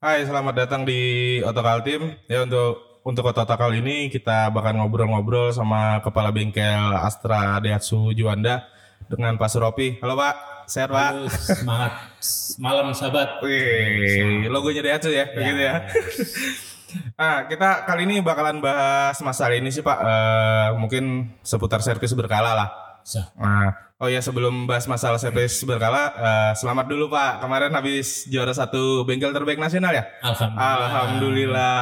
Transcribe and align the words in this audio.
Hai, 0.00 0.24
selamat 0.24 0.64
datang 0.64 0.88
di 0.88 0.96
Otokal 1.44 1.84
Team. 1.84 2.16
Ya 2.24 2.40
untuk 2.40 3.04
untuk 3.04 3.20
Otokal 3.20 3.84
ini 3.84 4.08
kita 4.08 4.48
bakal 4.48 4.80
ngobrol-ngobrol 4.80 5.52
sama 5.52 6.00
kepala 6.00 6.32
bengkel 6.32 6.96
Astra 6.96 7.60
Daihatsu 7.60 8.08
Juanda 8.16 8.64
dengan 9.12 9.36
Pak 9.36 9.52
Suropi. 9.52 10.00
Halo 10.00 10.16
Pak, 10.16 10.64
sehat 10.72 10.88
Pak? 10.88 11.04
Halo, 11.04 11.28
semangat 11.28 11.92
malam 12.56 12.96
sahabat. 12.96 13.44
Wih, 13.44 14.48
logonya 14.48 14.80
Daihatsu 14.88 15.12
ya, 15.12 15.28
begitu 15.36 15.68
ya. 15.68 15.74
Ah, 17.14 17.46
kita 17.46 17.86
kali 17.86 18.02
ini 18.02 18.18
bakalan 18.18 18.58
bahas 18.58 19.14
masalah 19.22 19.54
ini 19.54 19.70
sih 19.70 19.78
Pak. 19.78 19.98
Eh, 20.00 20.68
mungkin 20.74 21.30
seputar 21.44 21.78
servis 21.84 22.16
berkala 22.18 22.50
lah. 22.56 22.89
Sah. 23.02 23.26
Nah, 23.34 23.68
oh 23.96 24.06
ya 24.06 24.18
sebelum 24.18 24.64
bahas 24.64 24.84
masalah 24.84 25.16
servis 25.16 25.60
berkala, 25.62 26.12
eh, 26.12 26.52
selamat 26.54 26.86
dulu 26.86 27.08
Pak. 27.08 27.40
Kemarin 27.40 27.72
habis 27.72 28.24
juara 28.26 28.50
satu 28.50 29.02
bengkel 29.02 29.30
terbaik 29.30 29.56
nasional 29.56 29.90
ya? 29.90 30.04
Alhamdulillah. 30.20 30.78
Alhamdulillah. 30.86 31.78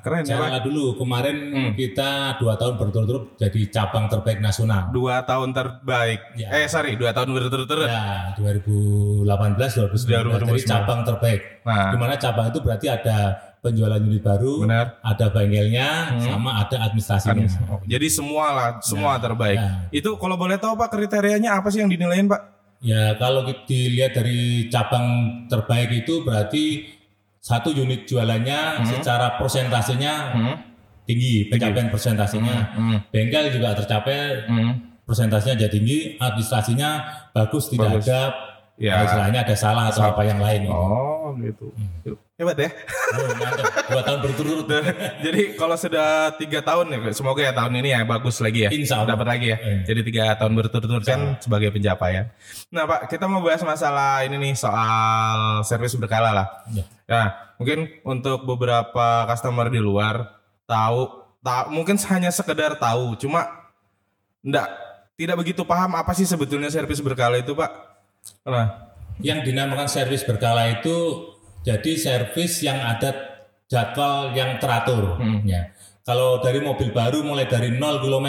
Keren 0.00 0.22
ya 0.22 0.36
Pak. 0.36 0.48
Jangan 0.50 0.62
dulu 0.62 0.84
kemarin 0.96 1.36
Hmm. 1.46 1.72
kita 1.74 2.10
dua 2.36 2.54
tahun 2.54 2.74
berturut-turut 2.76 3.24
jadi 3.36 3.60
cabang 3.70 4.06
terbaik 4.08 4.38
nasional. 4.38 4.90
Dua 4.90 5.22
tahun 5.22 5.50
terbaik. 5.50 6.20
Ya. 6.34 6.48
Eh 6.52 6.66
sorry, 6.66 6.94
dua 6.94 7.10
tahun 7.10 7.32
berturut-turut. 7.32 7.86
Ya 7.86 8.34
2018 8.36 9.24
2019 9.74 10.04
jadi 10.04 10.24
2019. 10.24 10.64
cabang 10.66 11.00
terbaik. 11.02 11.40
Nah, 11.64 11.90
Di 11.92 11.96
mana 11.96 12.14
cabang 12.14 12.46
itu 12.48 12.60
berarti 12.60 12.86
ada 12.88 13.16
penjualan 13.64 13.96
unit 13.96 14.20
baru, 14.20 14.60
benar. 14.60 15.00
ada 15.00 15.26
bengkelnya, 15.26 15.88
Hmm. 16.12 16.20
sama 16.20 16.50
ada 16.60 16.76
administrasinya. 16.84 17.48
Oh, 17.66 17.80
jadi 17.82 18.04
semua 18.06 18.46
lah, 18.52 18.68
semua 18.78 19.16
Ya, 19.16 19.22
terbaik. 19.24 19.56
ya. 19.56 19.70
Itu 19.90 20.20
kalau 20.20 20.36
boleh 20.36 20.60
tahu 20.60 20.76
Pak 20.76 20.92
kriterianya 20.92 21.56
apa 21.56 21.72
sih 21.72 21.80
yang 21.80 21.88
dinilaiin 21.88 22.28
Pak? 22.28 22.40
Ya 22.78 23.16
kalau 23.16 23.42
kita 23.42 23.64
dilihat 23.64 24.12
dari 24.12 24.68
cabang 24.68 25.06
terbaik 25.48 25.88
itu 25.96 26.20
berarti 26.20 26.92
satu 27.40 27.72
unit 27.72 28.04
jualannya 28.04 28.60
Hmm. 28.78 28.86
secara 28.86 29.40
persentasenya 29.40 30.14
Hmm. 30.30 30.54
tinggi, 31.02 31.48
pencapaian 31.48 31.88
persentasenya. 31.88 32.56
Hmm. 32.72 32.98
Bengkel 33.08 33.48
juga 33.50 33.72
tercapai 33.72 34.44
Hmm. 34.44 34.72
persentasenya 35.02 35.56
jadi 35.58 35.72
tinggi, 35.72 35.98
administrasinya 36.16 36.90
bagus, 37.30 37.68
tidak 37.68 38.00
Bagus. 38.00 38.04
ada 38.04 38.20
Ya. 38.74 38.98
ya. 38.98 39.06
istilahnya 39.06 39.40
ada 39.46 39.54
salah 39.54 39.84
atau 39.90 40.02
Salah. 40.02 40.18
apa 40.18 40.22
yang 40.26 40.40
lain. 40.42 40.66
gitu. 40.66 40.74
Oh, 40.74 41.30
gitu. 41.38 41.66
Hebat 42.34 42.58
ya. 42.58 42.70
Oh. 43.14 43.30
Dua 43.94 44.02
tahun 44.02 44.18
berturut-turut. 44.26 44.66
Jadi 45.22 45.54
kalau 45.54 45.76
sudah 45.78 46.34
tiga 46.34 46.58
tahun 46.66 46.90
ya, 46.90 46.98
semoga 47.14 47.46
ya 47.46 47.54
tahun 47.54 47.78
ini 47.78 47.94
ya 47.94 48.02
bagus 48.02 48.42
lagi 48.42 48.66
ya. 48.66 48.70
Insya 48.74 48.98
Allah. 48.98 49.14
Dapat 49.14 49.26
lagi 49.30 49.46
ya. 49.54 49.58
Eh. 49.62 49.78
Jadi 49.86 50.00
tiga 50.02 50.34
tahun 50.34 50.52
berturut-turut 50.58 51.06
kan 51.06 51.38
sebagai 51.38 51.70
pencapaian. 51.70 52.34
Nah 52.74 52.84
Pak, 52.90 53.06
kita 53.06 53.30
mau 53.30 53.38
bahas 53.38 53.62
masalah 53.62 54.26
ini 54.26 54.34
nih 54.50 54.54
soal 54.58 55.62
servis 55.62 55.94
berkala 55.94 56.34
lah. 56.34 56.46
Ya. 56.74 56.84
Ya, 57.04 57.24
mungkin 57.60 57.86
untuk 58.02 58.42
beberapa 58.48 59.28
customer 59.30 59.70
di 59.70 59.78
luar 59.78 60.40
tahu, 60.66 61.06
tahu 61.44 61.64
mungkin 61.70 62.00
hanya 62.10 62.32
sekedar 62.32 62.80
tahu, 62.80 63.14
cuma 63.20 63.44
enggak 64.40 64.72
tidak 65.14 65.36
begitu 65.38 65.62
paham 65.62 65.94
apa 65.94 66.10
sih 66.16 66.26
sebetulnya 66.26 66.72
servis 66.72 66.98
berkala 66.98 67.38
itu 67.38 67.54
Pak. 67.54 67.93
Nah, 68.44 68.68
Yang 69.22 69.46
dinamakan 69.46 69.86
servis 69.86 70.26
berkala 70.26 70.66
itu 70.74 70.96
jadi 71.62 71.92
servis 71.94 72.60
yang 72.60 72.76
ada 72.76 73.14
jadwal 73.70 74.34
yang 74.34 74.58
teratur. 74.58 75.16
Hmm. 75.16 75.46
Ya. 75.46 75.70
Kalau 76.04 76.42
dari 76.42 76.60
mobil 76.60 76.92
baru 76.92 77.24
mulai 77.24 77.48
dari 77.48 77.72
0 77.72 78.02
km 78.02 78.28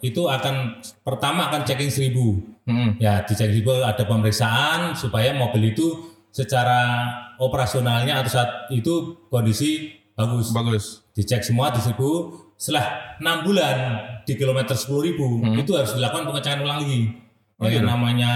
itu 0.00 0.26
akan 0.26 0.80
pertama 1.04 1.46
akan 1.46 1.62
checking 1.62 1.92
1000. 1.92 2.66
hmm, 2.66 2.98
Ya, 2.98 3.22
di 3.22 3.36
checking 3.36 3.62
1000 3.62 3.84
ada 3.84 4.02
pemeriksaan 4.02 4.96
supaya 4.96 5.30
mobil 5.30 5.70
itu 5.70 5.86
secara 6.34 7.06
operasionalnya 7.38 8.18
atau 8.18 8.30
saat 8.32 8.50
itu 8.70 9.14
kondisi 9.28 9.94
bagus. 10.16 10.50
bagus. 10.50 10.84
Dicek 11.12 11.44
semua 11.44 11.70
di 11.70 11.78
1000 11.78 11.94
setelah 12.56 13.14
6 13.20 13.46
bulan 13.46 13.76
di 14.24 14.34
kilometer 14.34 14.74
10.000 14.74 15.14
itu 15.54 15.70
harus 15.76 15.94
dilakukan 15.94 16.26
pengecekan 16.26 16.64
ulang 16.64 16.82
lagi. 16.82 17.00
Hmm. 17.06 17.22
Oh, 17.54 17.64
Ya, 17.64 17.70
gitu? 17.70 17.76
yang 17.78 17.86
namanya 17.86 18.32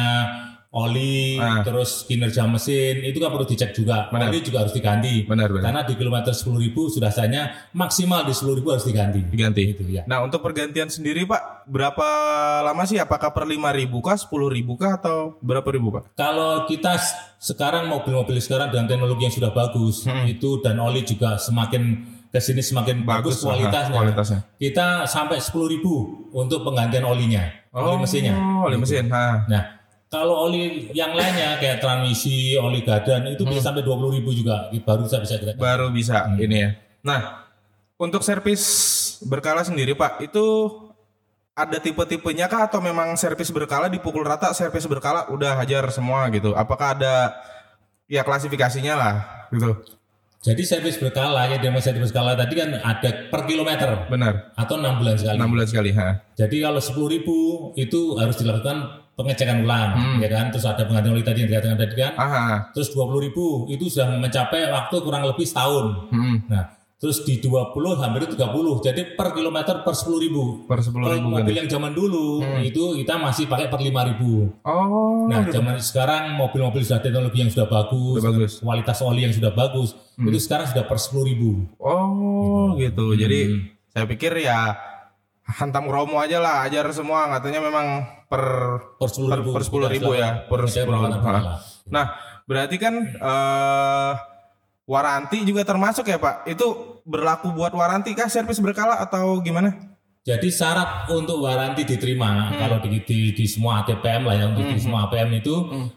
oli, 0.70 1.34
Ah. 1.34 1.64
terus 1.64 2.04
kinerja 2.04 2.44
mesin 2.44 3.00
itu 3.00 3.16
kan 3.16 3.32
perlu 3.32 3.42
dicek 3.42 3.72
juga. 3.72 4.12
Benar. 4.12 4.28
Oli 4.28 4.40
juga 4.40 4.60
harus 4.60 4.70
diganti. 4.70 5.24
Benar 5.24 5.48
benar. 5.48 5.64
Karena 5.64 5.80
di 5.82 5.94
kilometer 5.94 6.30
10.000 6.30 6.60
sudah 6.86 7.08
saja 7.08 7.40
maksimal 7.72 8.22
di 8.22 8.36
10.000 8.36 8.68
harus 8.68 8.84
diganti. 8.84 9.24
Diganti. 9.24 9.62
Gitu 9.72 9.88
ya. 9.88 10.04
Nah 10.04 10.20
untuk 10.20 10.38
pergantian 10.38 10.86
sendiri 10.86 11.24
Pak, 11.24 11.64
berapa 11.64 12.06
lama 12.62 12.84
sih? 12.84 12.96
Apakah 12.96 13.32
per 13.32 13.44
5 13.44 13.72
ribu 13.72 13.98
kah, 13.98 14.14
10 14.14 14.28
ribu 14.46 14.76
kah, 14.76 14.96
atau 14.96 15.40
berapa 15.40 15.64
ribu 15.68 15.88
Pak? 15.90 16.12
Kalau 16.14 16.68
kita 16.68 17.00
sekarang 17.38 17.88
mobil-mobil 17.88 18.36
sekarang 18.36 18.68
dengan 18.68 18.86
teknologi 18.86 19.24
yang 19.24 19.34
sudah 19.34 19.50
bagus 19.50 20.04
Hmm. 20.04 20.26
itu 20.26 20.60
dan 20.60 20.76
oli 20.78 21.00
juga 21.00 21.38
semakin 21.38 21.82
ke 22.28 22.44
sini 22.44 22.60
semakin 22.60 23.08
bagus, 23.08 23.40
kualitasnya. 23.40 23.88
aha, 23.88 24.00
kualitasnya. 24.04 24.40
Kita 24.60 25.08
sampai 25.08 25.40
10.000 25.40 26.28
untuk 26.28 26.60
penggantian 26.60 27.08
olinya, 27.08 27.40
oli 27.72 27.96
mesinnya. 27.96 28.36
Oh, 28.36 28.68
oli 28.68 28.76
mesin. 28.76 29.08
Ha. 29.08 29.48
Nah, 29.48 29.77
kalau 30.08 30.48
oli 30.48 30.88
yang 30.96 31.12
lainnya 31.12 31.60
kayak 31.60 31.78
transmisi, 31.78 32.56
oli 32.56 32.80
gadan 32.80 33.28
itu 33.28 33.44
Hmm. 33.44 33.52
bisa 33.52 33.60
sampai 33.68 33.84
20.000 33.84 34.32
juga. 34.32 34.72
Baru 34.72 35.04
bisa 35.04 35.20
bisa 35.20 35.34
kita. 35.36 35.52
Baru 35.56 35.92
bisa 35.92 36.24
Hmm. 36.24 36.40
ini 36.40 36.56
ya. 36.64 36.70
Nah, 37.04 37.20
untuk 38.00 38.24
servis 38.24 38.62
berkala 39.22 39.62
sendiri 39.62 39.92
Pak, 39.92 40.24
itu 40.24 40.46
ada 41.52 41.76
tipe-tipenya 41.82 42.46
kah 42.46 42.70
atau 42.70 42.78
memang 42.78 43.18
servis 43.18 43.50
berkala 43.50 43.90
dipukul 43.90 44.22
rata, 44.22 44.54
servis 44.54 44.86
berkala 44.86 45.26
udah 45.28 45.58
hajar 45.58 45.90
semua 45.90 46.30
gitu? 46.30 46.54
Apakah 46.54 46.94
ada 46.94 47.34
ya 48.06 48.22
klasifikasinya 48.22 48.94
lah 48.94 49.14
gitu? 49.50 49.74
Jadi 50.38 50.62
servis 50.62 50.94
berkala 51.02 51.50
ya 51.50 51.58
dengan 51.58 51.82
servis 51.82 52.14
berkala 52.14 52.38
tadi 52.38 52.54
kan 52.54 52.70
ada 52.78 53.10
per 53.26 53.42
kilometer 53.42 54.06
Benar. 54.06 54.54
atau 54.54 54.78
enam 54.78 55.02
bulan 55.02 55.18
sekali. 55.18 55.34
6 55.34 55.50
bulan 55.50 55.66
sekali, 55.66 55.90
ha. 55.98 56.22
Jadi 56.38 56.56
kalau 56.62 56.78
10.000 56.78 57.34
itu 57.74 58.14
harus 58.14 58.38
dilakukan 58.38 59.02
pengecekan 59.18 59.60
ulang, 59.60 59.90
Hmm. 59.92 60.16
ya 60.22 60.28
kan? 60.28 60.48
Terus 60.48 60.62
ada 60.62 60.86
penggantian 60.86 61.12
oli 61.12 61.26
tadi 61.26 61.42
yang 61.42 61.50
dikatakan 61.50 61.74
tadi 61.76 61.94
kan. 61.94 62.12
Aha. 62.14 62.44
Terus 62.70 62.88
20.000 62.88 63.34
itu 63.66 63.90
sudah 63.90 64.14
mencapai 64.14 64.70
waktu 64.70 64.94
kurang 64.98 65.26
lebih 65.26 65.42
setahun. 65.42 66.06
Hmm. 66.08 66.46
Nah, 66.46 66.64
terus 66.94 67.22
di 67.22 67.38
20 67.38 67.74
hampir 67.96 68.26
30. 68.26 68.78
Jadi 68.80 69.14
per 69.14 69.30
kilometer 69.32 69.82
per 69.82 69.92
10.000. 69.92 70.64
Per 70.64 70.78
10 70.80 70.94
Kalau 71.00 71.14
ribu 71.16 71.28
mobil 71.32 71.54
yang 71.56 71.68
zaman 71.68 71.92
dulu 71.92 72.26
itu 72.60 72.82
kita 72.96 73.14
masih 73.16 73.44
pakai 73.44 73.66
per 73.66 73.78
5.000. 73.80 74.54
Oh, 74.62 75.26
Nah, 75.26 75.42
gitu. 75.44 75.58
zaman 75.58 75.76
sekarang 75.78 76.32
mobil-mobil 76.32 76.80
sudah 76.80 76.98
teknologi 76.98 77.38
yang 77.38 77.50
sudah 77.50 77.66
bagus, 77.66 78.16
Udah 78.16 78.30
bagus. 78.32 78.52
kualitas 78.58 78.98
oli 79.00 79.22
yang 79.22 79.34
sudah 79.34 79.50
bagus, 79.50 79.92
itu 80.16 80.38
sekarang 80.38 80.66
sudah 80.66 80.84
per 80.84 80.96
10.000. 80.96 81.68
Oh 81.78 82.74
gitu. 82.74 83.12
Jadi 83.12 83.40
Hmm. 83.44 83.60
saya 83.88 84.04
pikir 84.04 84.32
ya 84.38 84.72
hantam 85.48 85.88
romo 85.88 86.20
aja 86.20 86.38
lah, 86.38 86.62
ajar 86.62 86.84
semua. 86.92 87.32
Katanya 87.32 87.60
memang 87.60 87.86
per 88.28 88.44
Per 89.00 89.08
10.000. 89.08 89.56
per 89.56 89.62
10.000 89.64 90.12
ya, 90.12 90.28
per 90.44 90.60
10.000. 90.68 91.88
Nah 91.88 92.06
berarti 92.44 92.76
kan 92.76 92.94
eh 93.08 94.12
waranti 94.84 95.44
juga 95.44 95.64
termasuk 95.64 96.04
ya 96.04 96.16
Pak. 96.16 96.44
Itu 96.46 97.00
berlaku 97.04 97.52
buat 97.52 97.72
waranti 97.72 98.12
kah 98.12 98.28
servis 98.28 98.60
berkala 98.60 98.96
atau 98.98 99.40
gimana? 99.40 99.72
Jadi 100.24 100.52
syarat 100.52 101.08
untuk 101.08 101.40
waranti 101.40 101.88
diterima 101.88 102.52
Hmm. 102.52 102.58
kalau 102.58 102.76
di, 102.80 103.00
di, 103.00 103.32
di 103.32 103.44
semua 103.48 103.80
ATPM 103.80 104.28
lah 104.28 104.36
ya 104.36 104.44
untuk 104.46 104.64
di 104.66 104.76
semua 104.76 105.08
APM 105.08 105.32
itu 105.34 105.56
Hmm. 105.56 105.88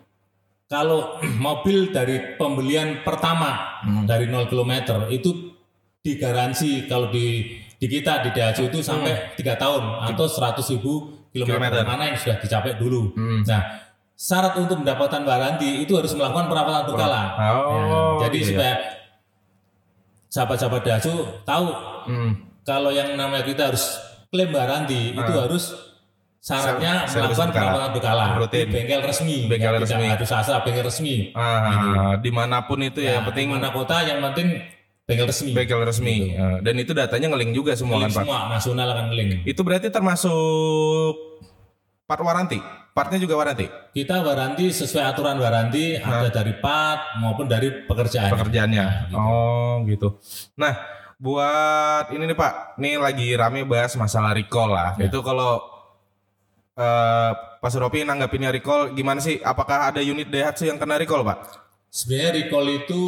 kalau 0.67 1.19
mobil 1.44 1.91
dari 1.91 2.40
pembelian 2.40 3.03
pertama 3.03 3.84
Hmm. 3.84 4.07
dari 4.07 4.31
0 4.31 4.47
km 4.47 4.72
itu 5.11 5.51
digaransi 6.00 6.88
kalau 6.88 7.11
di 7.11 7.59
di 7.81 7.87
kita 7.89 8.21
di 8.21 8.29
Daihatsu 8.29 8.69
itu 8.69 8.77
sampai 8.79 9.33
tiga 9.33 9.57
tahun 9.57 9.81
atau 10.05 10.25
100 10.29 10.61
ribu 10.71 11.17
Kilometer. 11.33 11.81
mana 11.81 12.05
yang 12.05 12.15
sudah 12.15 12.37
dicapai 12.37 12.77
dulu. 12.77 13.09
Hmm. 13.11 13.41
Nah 13.41 13.61
syarat 14.13 14.53
untuk 14.55 14.77
mendapatkan 14.77 15.17
waranti 15.21 15.81
itu 15.81 15.97
harus 15.97 16.13
melakukan 16.13 16.45
perawatan 16.45 16.83
berkala. 16.85 17.21
Oh, 17.49 18.21
Ya, 18.21 18.29
jadi 18.29 18.37
iya. 18.37 18.45
supaya 18.45 18.73
sahabat-sahabat 20.28 20.81
Daihatsu 20.81 21.13
tahu 21.43 21.67
Hmm. 22.01 22.31
kalau 22.61 22.89
yang 22.89 23.13
namanya 23.13 23.41
kita 23.41 23.67
harus 23.67 23.97
klaim 24.27 24.49
waranti 24.49 25.11
itu 25.11 25.31
harus 25.31 25.73
syaratnya 26.37 27.05
Ser- 27.05 27.22
melakukan 27.22 27.49
perawatan 27.51 27.89
berkala 27.91 28.25
Rutin. 28.35 28.66
di 28.66 28.72
bengkel 28.72 29.01
resmi 29.01 29.37
Bengkel 29.45 29.69
ya, 29.69 29.79
resmi. 29.79 30.01
tidak 30.01 30.17
harus 30.17 30.31
asal 30.31 30.57
bengkel 30.61 30.84
resmi 30.84 31.16
Ah, 31.31 32.17
di 32.17 32.29
mana 32.29 32.61
pun 32.61 32.77
itu 32.79 32.97
ya, 32.97 33.05
yang 33.11 33.17
Nah, 33.19 33.25
penting 33.29 33.47
mana 33.51 33.69
kota 33.69 34.01
yang 34.01 34.17
penting 34.23 34.47
bengkel 35.03 35.27
resmi 35.27 35.51
bengkel 35.51 35.81
resmi. 35.81 36.15
Eh, 36.33 36.57
Dan 36.61 36.75
itu 36.77 36.91
datanya 36.93 37.33
ngeling 37.33 37.51
juga 37.51 37.73
semua 37.75 37.99
Link 37.99 38.13
kan 38.13 38.21
Pak. 38.21 38.23
semua 38.25 38.39
nasional 38.47 38.87
akan 38.93 39.05
link 39.11 39.31
Itu 39.43 39.61
berarti 39.61 39.87
termasuk 39.89 41.13
part 42.05 42.21
waranti. 42.21 42.59
Partnya 42.91 43.23
juga 43.23 43.39
waranti. 43.39 43.71
kita 43.95 44.19
waranti 44.19 44.67
sesuai 44.67 45.15
aturan 45.15 45.39
waranti 45.39 45.95
ada 45.95 46.27
dari 46.27 46.59
part 46.59 47.15
maupun 47.23 47.47
dari 47.47 47.87
pekerjaan 47.87 48.35
pekerjaannya. 48.35 49.15
Oh 49.15 49.79
gitu. 49.87 50.19
Nah 50.59 50.75
buat 51.15 52.11
ini 52.11 52.27
nih 52.27 52.35
Pak, 52.35 52.53
nih 52.75 52.99
lagi 52.99 53.31
rame 53.31 53.63
bahas 53.63 53.95
masalah 53.95 54.35
recall 54.35 54.75
lah. 54.75 54.99
Ya. 54.99 55.07
Itu 55.07 55.23
kalau 55.23 55.63
eh 56.75 57.31
Pak 57.61 57.69
Suropi 57.69 58.03
nanggapinnya 58.03 58.51
recall 58.51 58.91
gimana 58.91 59.23
sih? 59.23 59.39
Apakah 59.39 59.87
ada 59.87 60.03
unit 60.03 60.27
Daihatsu 60.27 60.67
yang 60.67 60.75
kena 60.75 60.99
recall 60.99 61.23
Pak? 61.23 61.63
sebenarnya 61.87 62.31
recall 62.43 62.67
itu 62.71 63.03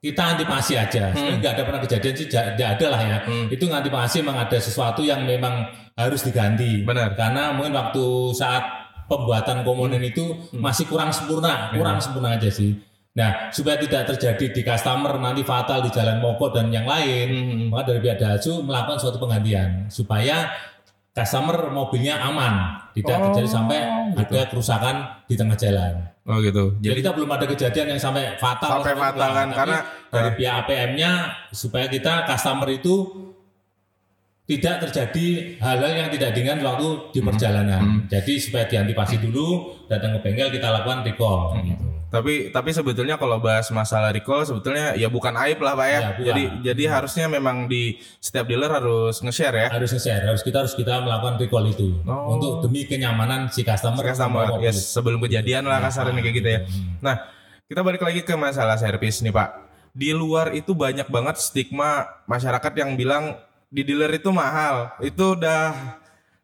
kita 0.00 0.32
antisipasi 0.34 0.72
aja. 0.80 1.12
Sebenarnya 1.12 1.38
nggak 1.44 1.52
ada 1.52 1.62
pernah 1.68 1.80
kejadian 1.84 2.14
sih, 2.16 2.26
tidak 2.32 2.68
ada 2.80 2.86
lah 2.88 3.00
ya. 3.04 3.18
Itu 3.52 3.68
antisipasi 3.68 4.24
memang 4.24 4.48
ada 4.48 4.58
sesuatu 4.58 5.04
yang 5.04 5.28
memang 5.28 5.68
harus 5.92 6.24
diganti. 6.24 6.80
Benar. 6.82 7.12
Karena 7.12 7.52
mungkin 7.52 7.76
waktu 7.76 8.04
saat 8.32 8.64
pembuatan 9.04 9.60
komponen 9.60 10.00
itu 10.00 10.48
masih 10.56 10.88
kurang 10.88 11.12
sempurna, 11.12 11.68
kurang 11.76 12.00
sempurna 12.00 12.40
aja 12.40 12.48
sih. 12.48 12.72
Nah, 13.10 13.50
supaya 13.50 13.76
tidak 13.76 14.06
terjadi 14.14 14.54
di 14.54 14.62
customer 14.62 15.18
nanti 15.18 15.42
fatal 15.42 15.82
di 15.82 15.90
jalan 15.90 16.22
mogok 16.22 16.54
dan 16.54 16.70
yang 16.70 16.86
lain, 16.86 17.66
maka 17.68 17.90
dari 17.90 18.00
pihak 18.06 18.22
Daihatsu 18.22 18.62
melakukan 18.62 19.02
suatu 19.02 19.18
penggantian 19.18 19.90
supaya 19.90 20.48
customer 21.10 21.74
mobilnya 21.74 22.22
aman, 22.22 22.86
tidak 22.94 23.18
terjadi 23.18 23.50
sampai 23.50 23.78
ada 24.14 24.40
kerusakan 24.46 25.26
di 25.26 25.34
tengah 25.34 25.58
jalan. 25.58 26.06
Oh 26.30 26.38
gitu. 26.38 26.78
Jadi 26.78 26.86
Jadi 26.86 26.98
kita 27.02 27.10
belum 27.10 27.30
ada 27.34 27.46
kejadian 27.50 27.86
yang 27.96 28.00
sampai 28.00 28.38
fatal. 28.38 28.70
Sampai 28.78 28.94
fatal 28.94 29.30
kan, 29.34 29.48
tapi 29.50 29.58
karena- 29.58 29.84
dari 30.14 30.30
pihak 30.38 30.54
APM-nya 30.62 31.12
supaya 31.50 31.90
kita 31.90 32.22
customer 32.30 32.70
itu 32.70 32.94
tidak 34.46 34.82
terjadi 34.86 35.26
hal-hal 35.62 35.92
yang 35.94 36.10
tidak 36.10 36.30
diingat 36.34 36.58
waktu 36.62 36.88
di 37.14 37.20
perjalanan. 37.22 38.06
Jadi 38.06 38.32
supaya 38.38 38.66
diantisipasi 38.66 39.22
dulu, 39.22 39.74
datang 39.86 40.18
ke 40.18 40.26
bengkel 40.26 40.54
kita 40.54 40.70
lakukan 40.70 41.02
recall. 41.02 41.54
gitu. 41.62 41.89
Tapi 42.10 42.50
tapi 42.50 42.74
sebetulnya 42.74 43.14
kalau 43.14 43.38
bahas 43.38 43.70
masalah 43.70 44.10
recall 44.10 44.42
sebetulnya 44.42 44.98
ya 44.98 45.06
bukan 45.06 45.30
aib 45.46 45.62
lah 45.62 45.78
Pak 45.78 45.86
ya. 45.86 46.00
Ya, 46.02 46.10
jadi 46.34 46.42
jadi 46.66 46.82
harusnya 46.90 47.30
memang 47.30 47.70
di 47.70 48.02
setiap 48.18 48.50
dealer 48.50 48.66
harus 48.66 49.22
nge-share 49.22 49.54
ya. 49.54 49.68
Harus 49.70 49.94
share, 49.94 50.26
harus 50.26 50.42
kita 50.42 50.66
harus 50.66 50.74
kita 50.74 50.98
melakukan 51.06 51.38
recall 51.38 51.62
itu 51.70 52.02
Oh. 52.10 52.34
untuk 52.34 52.66
demi 52.66 52.82
kenyamanan 52.90 53.46
si 53.54 53.62
customer. 53.62 54.02
Customer 54.02 54.50
membawa 54.50 54.58
ya 54.58 54.74
sebelum 54.74 55.22
kejadian 55.22 55.70
lah 55.70 55.78
kasarnya 55.78 56.18
kayak 56.18 56.34
gitu 56.34 56.48
ya. 56.50 56.60
Nah, 56.98 57.14
kita 57.70 57.86
balik 57.86 58.02
lagi 58.02 58.26
ke 58.26 58.34
masalah 58.34 58.74
servis 58.74 59.22
nih 59.22 59.30
Pak. 59.30 59.48
Di 59.94 60.10
luar 60.10 60.50
itu 60.58 60.74
banyak 60.74 61.06
banget 61.06 61.38
stigma 61.38 62.10
masyarakat 62.26 62.72
yang 62.74 62.98
bilang 62.98 63.38
di 63.70 63.86
dealer 63.86 64.10
itu 64.18 64.34
mahal. 64.34 64.98
Itu 64.98 65.38
udah 65.38 65.70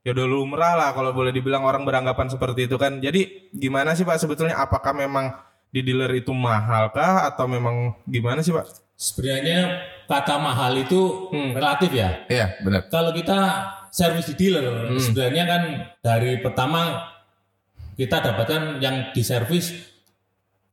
ya 0.06 0.14
udah 0.14 0.26
lumrah 0.30 0.78
lah 0.78 0.94
kalau 0.94 1.10
boleh 1.10 1.34
dibilang 1.34 1.66
orang 1.66 1.82
beranggapan 1.82 2.30
seperti 2.30 2.70
itu 2.70 2.78
kan. 2.78 3.02
Jadi 3.02 3.50
gimana 3.50 3.98
sih 3.98 4.06
Pak 4.06 4.22
sebetulnya 4.22 4.54
apakah 4.62 4.94
memang 4.94 5.34
di 5.68 5.80
dealer 5.82 6.12
itu 6.14 6.30
mahal 6.30 6.88
kah 6.90 7.28
atau 7.28 7.44
memang 7.46 7.94
gimana 8.04 8.40
sih 8.40 8.50
Pak? 8.50 8.64
Sebenarnya 8.96 9.76
kata 10.06 10.36
mahal 10.36 10.72
itu 10.76 11.28
Hmm. 11.28 11.52
relatif 11.52 11.92
ya. 11.92 12.24
Iya, 12.26 12.56
benar. 12.60 12.88
Kalau 12.88 13.12
kita 13.12 13.38
servis 13.90 14.26
di 14.26 14.34
dealer, 14.36 14.88
Hmm. 14.88 14.96
sebenarnya 14.96 15.44
kan 15.44 15.62
dari 16.00 16.40
pertama 16.40 17.04
kita 17.92 18.20
dapatkan 18.20 18.78
yang 18.78 19.12
diservis 19.12 19.72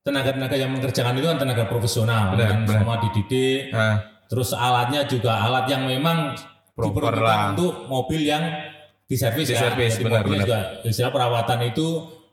tenaga-tenaga 0.04 0.56
yang 0.56 0.72
mengerjakan 0.72 1.16
itu 1.16 1.26
kan 1.26 1.40
tenaga 1.40 1.64
profesional, 1.66 2.36
Benar, 2.36 2.44
yang 2.44 2.60
benar. 2.64 2.76
semua 2.76 2.96
dididik. 3.00 3.72
Nah, 3.72 3.96
Terus 4.24 4.50
alatnya 4.50 5.06
juga 5.06 5.36
alat 5.38 5.70
yang 5.70 5.86
memang 5.86 6.34
Proper 6.74 6.90
diperuntukkan 6.90 7.22
lah. 7.22 7.54
untuk 7.54 7.86
mobil 7.86 8.26
yang 8.26 8.42
diservis 9.06 9.46
ya. 9.46 9.62
Diservis, 9.62 9.94
Jadi 9.94 10.04
benar, 10.04 10.22
benar. 10.26 10.42
juga 10.42 10.60
istilah 10.82 11.12
perawatan 11.14 11.60
itu 11.64 11.88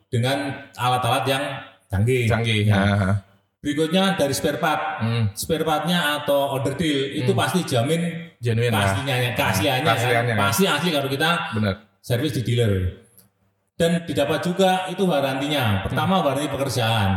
dengan 0.09 0.39
alat-alat 0.73 1.25
yang 1.29 1.45
canggih. 1.91 2.25
canggih. 2.25 2.61
Ya. 2.65 2.75
Nah, 2.75 3.13
Berikutnya 3.61 4.17
dari 4.17 4.33
spare 4.33 4.57
part. 4.57 5.05
hmm, 5.05 5.37
Spare 5.37 5.69
partnya 5.69 6.25
atau 6.25 6.57
order 6.57 6.73
deal 6.73 7.13
itu 7.13 7.37
pasti 7.37 7.61
jamin 7.61 8.33
genuine 8.41 8.73
lah. 8.73 8.97
keasliannya, 8.97 9.31
keasliannya, 9.37 9.85
kan. 9.85 9.93
Keasliannya, 9.93 10.33
kan. 10.33 10.43
pasti 10.49 10.65
asli 10.65 10.89
kalau 10.89 11.09
kita 11.09 11.31
Benar. 11.53 11.75
servis 12.01 12.33
di 12.33 12.43
dealer. 12.43 12.73
Dan 13.77 14.05
didapat 14.05 14.41
juga 14.41 14.89
itu 14.89 15.05
warantinya. 15.05 15.85
Pertama 15.85 16.21
waranti 16.21 16.49
pekerjaan. 16.49 17.11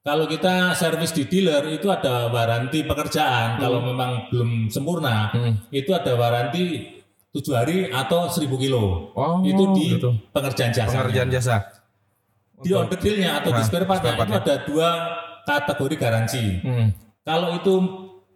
Kalau 0.00 0.24
kita 0.24 0.72
servis 0.72 1.12
di 1.12 1.24
dealer 1.24 1.62
itu 1.70 1.86
ada 1.86 2.26
waranti 2.26 2.82
pekerjaan. 2.82 3.60
Kalau 3.60 3.84
memang 3.84 4.28
belum 4.28 4.50
sempurna, 4.66 5.28
Hmm. 5.30 5.60
itu 5.68 5.92
ada 5.92 6.16
waranti 6.16 6.88
tujuh 7.30 7.52
hari 7.52 7.76
atau 7.86 8.26
1000 8.26 8.56
kilo. 8.56 9.12
Oh, 9.12 9.40
itu 9.40 9.62
di 9.72 9.84
gitu. 9.96 10.08
pengerjaan 10.32 10.68
jasa. 10.68 10.88
Pengerjaan 10.90 11.28
jasa. 11.28 11.56
Di 12.62 12.70
order 12.72 12.96
dealnya 12.96 13.30
atau 13.38 13.50
di 13.50 13.58
Nah, 13.58 13.66
spare 13.66 13.84
partnya 13.84 14.12
spare 14.12 14.18
partnya. 14.18 14.38
itu 14.38 14.42
ada 14.42 14.56
dua 14.64 14.88
kategori 15.42 15.94
garansi. 15.96 16.44
Hmm. 16.62 16.88
Kalau 17.20 17.48
itu 17.52 17.74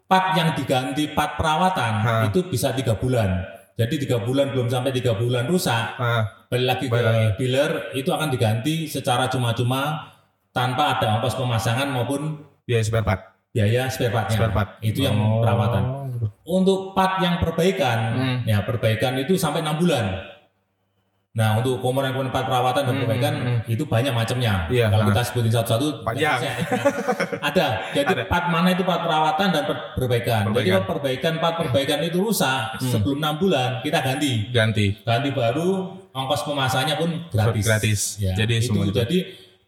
part 0.05 0.35
yang 0.35 0.53
diganti 0.53 1.09
part 1.09 1.35
perawatan 1.35 1.93
itu 2.27 2.47
bisa 2.47 2.71
tiga 2.73 2.95
bulan. 2.95 3.43
Jadi 3.77 4.03
tiga 4.03 4.19
bulan 4.19 4.51
belum 4.51 4.67
sampai 4.67 4.89
tiga 4.91 5.13
bulan 5.13 5.45
rusak, 5.45 5.85
Ah, 5.95 6.47
balik 6.49 6.67
lagi 6.67 6.87
ke 6.89 7.01
dealer 7.37 7.71
itu 7.93 8.09
akan 8.09 8.29
diganti 8.29 8.87
secara 8.87 9.29
cuma-cuma 9.29 10.13
tanpa 10.49 10.97
ada 10.97 11.13
ongkos 11.15 11.37
pemasangan 11.37 11.85
maupun 11.87 12.41
biaya 12.65 12.81
spare 12.81 13.05
part. 13.05 13.21
biaya 13.53 13.89
spare 13.89 14.09
partnya. 14.11 14.37
Spare 14.37 14.53
part. 14.53 14.69
Itu 14.81 15.01
yang 15.01 15.17
Oh. 15.17 15.41
perawatan. 15.41 15.83
Untuk 16.43 16.93
part 16.93 17.21
yang 17.21 17.37
perbaikan, 17.37 17.99
Hmm. 18.13 18.37
ya 18.45 18.63
perbaikan 18.63 19.17
itu 19.17 19.37
sampai 19.37 19.61
enam 19.61 19.77
bulan. 19.77 20.05
Nah 21.37 21.61
untuk 21.61 21.79
komponen-komponen 21.79 22.33
part 22.33 22.49
perawatan 22.49 22.81
dan 22.81 22.91
Hmm, 22.91 23.03
perbaikan 23.05 23.33
hmm, 23.37 23.59
itu 23.69 23.85
banyak 23.85 24.09
macamnya. 24.11 24.65
Iya, 24.67 24.89
Kalau 24.89 25.05
nah. 25.05 25.09
kita 25.13 25.21
sebutin 25.23 25.53
satu-satu 25.53 25.87
Panjang. 26.01 26.41
ada. 27.53 27.67
Jadi 27.93 28.09
Ada. 28.09 28.25
part 28.25 28.47
mana 28.49 28.73
itu 28.73 28.83
part 28.83 29.05
perawatan 29.05 29.49
dan 29.51 29.63
per- 29.63 29.93
perbaikan. 29.93 30.43
Jadi 30.43 30.49
Perbaikan. 30.49 30.73
kalau 30.73 30.87
perbaikan 30.89 31.33
part 31.37 31.57
perbaikan 31.59 31.99
itu 32.01 32.19
rusak 32.19 32.61
Hmm. 32.75 32.89
sebelum 32.89 33.21
enam 33.21 33.37
bulan 33.37 33.71
kita 33.81 34.01
ganti. 34.01 34.33
Ganti. 34.49 34.87
Ganti 34.99 35.29
baru 35.31 35.69
ongkos 36.11 36.43
pemasangannya 36.43 36.97
pun 36.97 37.11
gratis. 37.29 37.65
Gratis. 37.65 38.01
Ya, 38.17 38.33
Jadi 38.33 38.53
itu 38.57 38.73
semua 38.73 38.89
itu. 38.89 38.97
jadi 38.97 39.19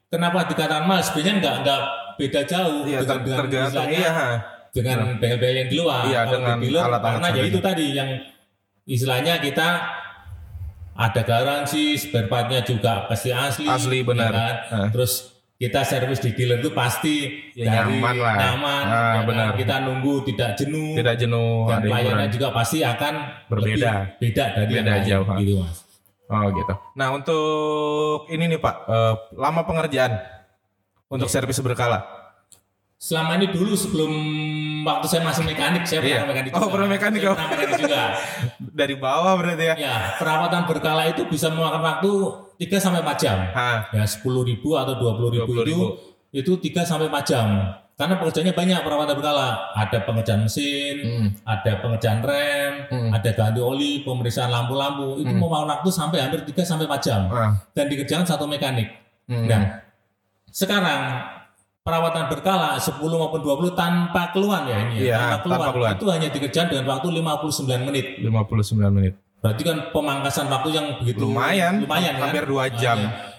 kenapa 0.08 0.48
dikatakan 0.48 0.82
mahal? 0.82 1.04
Sebenarnya 1.04 1.32
nggak 1.38 1.54
nggak 1.62 1.80
beda 2.16 2.40
jauh 2.42 2.80
Iya, 2.82 2.98
ter- 2.98 3.20
tergantung 3.20 3.60
istilahnya 3.68 4.00
iya. 4.00 4.26
dengan 4.70 4.98
bengkel-bengkel 5.14 5.52
yang 5.54 5.68
di 5.68 5.76
luar 5.76 6.02
Iya, 6.02 6.20
dengan 6.26 6.56
di 6.56 6.68
alat-alat 6.72 7.00
karena 7.14 7.28
ya 7.30 7.42
itu 7.44 7.58
tadi 7.60 7.86
yang 7.92 8.08
istilahnya 8.84 9.34
kita 9.38 9.68
ada 10.98 11.22
garansi 11.22 11.94
spare 11.94 12.26
partnya 12.26 12.60
juga 12.60 13.06
pasti 13.06 13.30
asli 13.30 13.64
Asli, 13.64 13.98
benar. 14.02 14.26
ya 14.26 14.30
kan? 14.32 14.54
Nah. 14.68 14.88
terus 14.90 15.12
kita 15.54 15.82
servis 15.82 16.18
di 16.18 16.30
dealer 16.32 16.58
itu 16.58 16.70
pasti 16.70 17.14
Ya, 17.52 17.66
dari 17.82 17.98
nyaman 17.98 18.14
lah. 18.16 18.34
nyaman, 18.36 18.82
Nah, 18.82 18.90
ya 18.90 19.06
kan? 19.12 19.24
benar. 19.24 19.48
kita 19.54 19.74
nunggu 19.80 20.14
tidak 20.24 20.50
jenuh 20.54 20.94
Tidak 20.94 21.14
jenuh. 21.16 21.66
dan 21.66 21.80
pelayanannya 21.80 22.30
juga 22.30 22.48
pasti 22.50 22.78
akan 22.80 23.14
Berbeda. 23.46 23.90
lebih 23.90 24.18
beda 24.20 24.44
dari 24.52 24.72
Beda 24.72 24.90
yang 24.92 25.04
jauh, 25.04 25.26
gitu 25.36 25.54
mas 25.56 25.78
Oh 26.28 26.44
gitu. 26.52 26.74
Nah 26.92 27.08
untuk 27.10 27.40
ini 28.28 28.44
nih 28.46 28.60
Pak, 28.60 28.76
eh, 28.84 29.14
lama 29.34 29.64
pengerjaan 29.64 30.12
untuk 31.08 31.24
servis 31.26 31.56
berkala. 31.58 32.04
selama 32.96 33.32
ini 33.34 33.48
dulu 33.48 33.72
sebelum 33.72 34.12
waktu 34.88 35.06
saya 35.06 35.20
masih 35.20 35.44
mekanik 35.44 35.84
saya 35.84 36.00
Iya. 36.00 36.24
pernah 36.24 36.28
mekanik 36.30 36.50
Oh, 36.50 36.58
juga. 36.58 36.72
pernah 36.72 36.88
mekanik, 36.88 37.20
Saya 37.20 37.28
oh. 37.28 37.34
pernah 37.36 37.50
mekanik 37.52 37.76
juga 37.78 38.02
Dari 38.78 38.94
bawah 38.96 39.32
berarti 39.34 39.64
ya? 39.64 39.74
Ya, 39.76 39.96
perawatan 40.16 40.62
berkala 40.64 41.02
itu 41.06 41.22
bisa 41.26 41.46
memakan 41.48 41.82
waktu 41.82 42.10
3 42.58 42.78
sampai 42.78 43.00
4 43.00 43.18
jam. 43.18 43.38
Hah. 43.52 43.86
Ya, 43.90 44.02
10.000 44.02 44.24
ribu 44.44 44.74
atau 44.74 44.94
20.000 44.94 45.34
ribu 45.36 45.50
20.000. 45.52 45.62
itu 45.62 45.78
itu 46.30 46.52
3 46.72 46.82
sampai 46.82 47.06
4 47.06 47.24
jam. 47.24 47.46
Karena 47.94 48.14
pekerjaannya 48.14 48.54
banyak 48.54 48.78
perawatan 48.80 49.10
berkala. 49.12 49.48
Ada 49.74 50.06
pengerjaan 50.06 50.46
mesin, 50.46 50.96
Hmm. 51.02 51.28
ada 51.42 51.72
pengerjaan 51.78 52.22
rem, 52.22 52.72
Hmm. 52.86 53.10
ada 53.10 53.30
ganti 53.32 53.58
oli, 53.58 54.06
pemeriksaan 54.06 54.46
lampu-lampu. 54.48 55.18
Itu 55.18 55.32
memakan 55.32 55.66
waktu 55.68 55.90
sampai 55.90 56.18
hampir 56.20 56.42
3 56.44 56.62
sampai 56.62 56.86
4 56.86 57.02
jam. 57.02 57.26
Ah. 57.26 57.58
Dan 57.72 57.90
dikerjakan 57.90 58.22
satu 58.22 58.46
mekanik. 58.46 58.86
Hmm. 59.26 59.44
Nah, 59.44 59.82
sekarang 60.48 61.00
perawatan 61.88 62.28
berkala 62.28 62.76
10 62.76 63.00
maupun 63.00 63.40
20 63.40 63.72
tanpa 63.72 64.28
keluhan 64.28 64.68
ya 64.68 64.76
ini 64.84 64.94
Iya, 65.00 65.08
ya. 65.08 65.16
tanpa 65.16 65.40
keluhan. 65.40 65.56
tanpa 65.58 65.72
keluhan. 65.72 65.94
Itu 65.96 66.06
hanya 66.12 66.28
dikerjakan 66.28 66.68
dengan 66.68 66.86
waktu 66.86 67.06
59 67.10 67.80
menit. 67.82 68.06
59 68.20 68.92
menit. 68.92 69.12
Berarti 69.38 69.62
kan 69.64 69.76
pemangkasan 69.88 70.46
waktu 70.46 70.68
yang 70.70 70.86
begitu 71.00 71.24
Lumayan, 71.24 71.80
lumayan 71.80 72.12
kan? 72.12 72.22
hampir 72.28 72.44
dua 72.44 72.68
jam. 72.68 72.98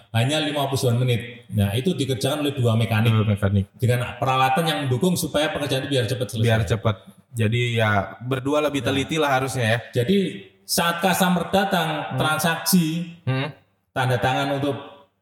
Hanya, 0.09 0.41
hanya 0.41 0.65
59 0.65 0.97
menit. 0.97 1.21
Nah, 1.51 1.69
itu 1.71 1.93
dikerjakan 1.93 2.41
oleh 2.41 2.55
dua 2.55 2.73
mekanik 2.73 3.11
Dulu 3.11 3.29
mekanik. 3.29 3.69
dengan 3.75 4.17
peralatan 4.17 4.63
yang 4.63 4.79
mendukung 4.87 5.13
supaya 5.13 5.51
pekerjaan 5.51 5.85
itu 5.85 5.91
biar 5.91 6.05
cepat 6.07 6.27
selesai. 6.27 6.47
Biar 6.47 6.61
cepat. 6.65 6.95
Jadi 7.29 7.77
ya 7.77 8.17
berdua 8.17 8.57
lebih 8.59 8.81
teliti 8.81 9.21
lah 9.21 9.37
harusnya 9.37 9.65
ya. 9.67 10.01
Jadi 10.01 10.17
saat 10.63 10.97
customer 10.97 11.45
datang 11.47 12.17
transaksi 12.17 13.13
Hmm. 13.21 13.53
tanda 13.89 14.17
tangan 14.17 14.57
untuk 14.57 14.73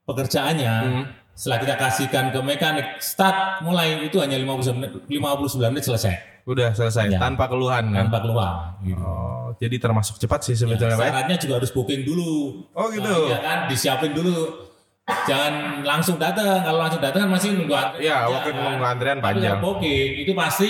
pekerjaannya, 0.05 0.73
Hmm. 0.77 1.03
Setelah 1.37 1.61
kita 1.61 1.75
kasihkan 1.77 2.25
ke 2.27 2.39
mekanik 2.41 2.97
start 2.97 3.61
mulai 3.61 4.01
itu 4.01 4.17
hanya 4.17 4.35
59 4.35 4.73
menit, 4.73 4.91
59 5.05 5.69
menit 5.69 5.85
selesai 5.85 6.13
Udah 6.43 6.71
selesai 6.71 7.11
Ya. 7.11 7.19
tanpa 7.19 7.45
keluhan 7.45 7.91
kan. 7.91 8.07
tanpa 8.07 8.23
keluar. 8.23 8.79
Gitu. 8.79 8.97
Oh, 8.97 9.51
jadi 9.55 9.75
termasuk 9.77 10.15
cepat 10.17 10.41
sih 10.41 10.55
Ya, 10.55 10.63
sebetulnya 10.63 10.95
ya? 10.95 11.03
syaratnya 11.05 11.37
juga 11.37 11.53
harus 11.59 11.69
booking 11.69 12.01
dulu. 12.01 12.63
Oh 12.71 12.87
gitu. 12.87 13.03
Nah, 13.03 13.27
iya 13.27 13.37
kan, 13.37 13.57
disiapin 13.67 14.11
dulu. 14.11 14.65
Jangan 15.23 15.53
langsung 15.83 16.15
datang. 16.15 16.63
Kalau 16.63 16.79
langsung 16.81 16.99
datang 16.99 17.27
kan 17.27 17.31
masih 17.31 17.51
nunggu 17.53 17.71
antrian. 17.71 17.99
Iya, 18.01 18.15
aja, 18.17 18.27
waktu 18.29 18.49
kan. 18.49 18.63
nunggu 18.63 18.85
antrian 18.85 19.17
panjang. 19.19 19.59
booking 19.59 20.09
itu 20.17 20.31
pasti 20.33 20.69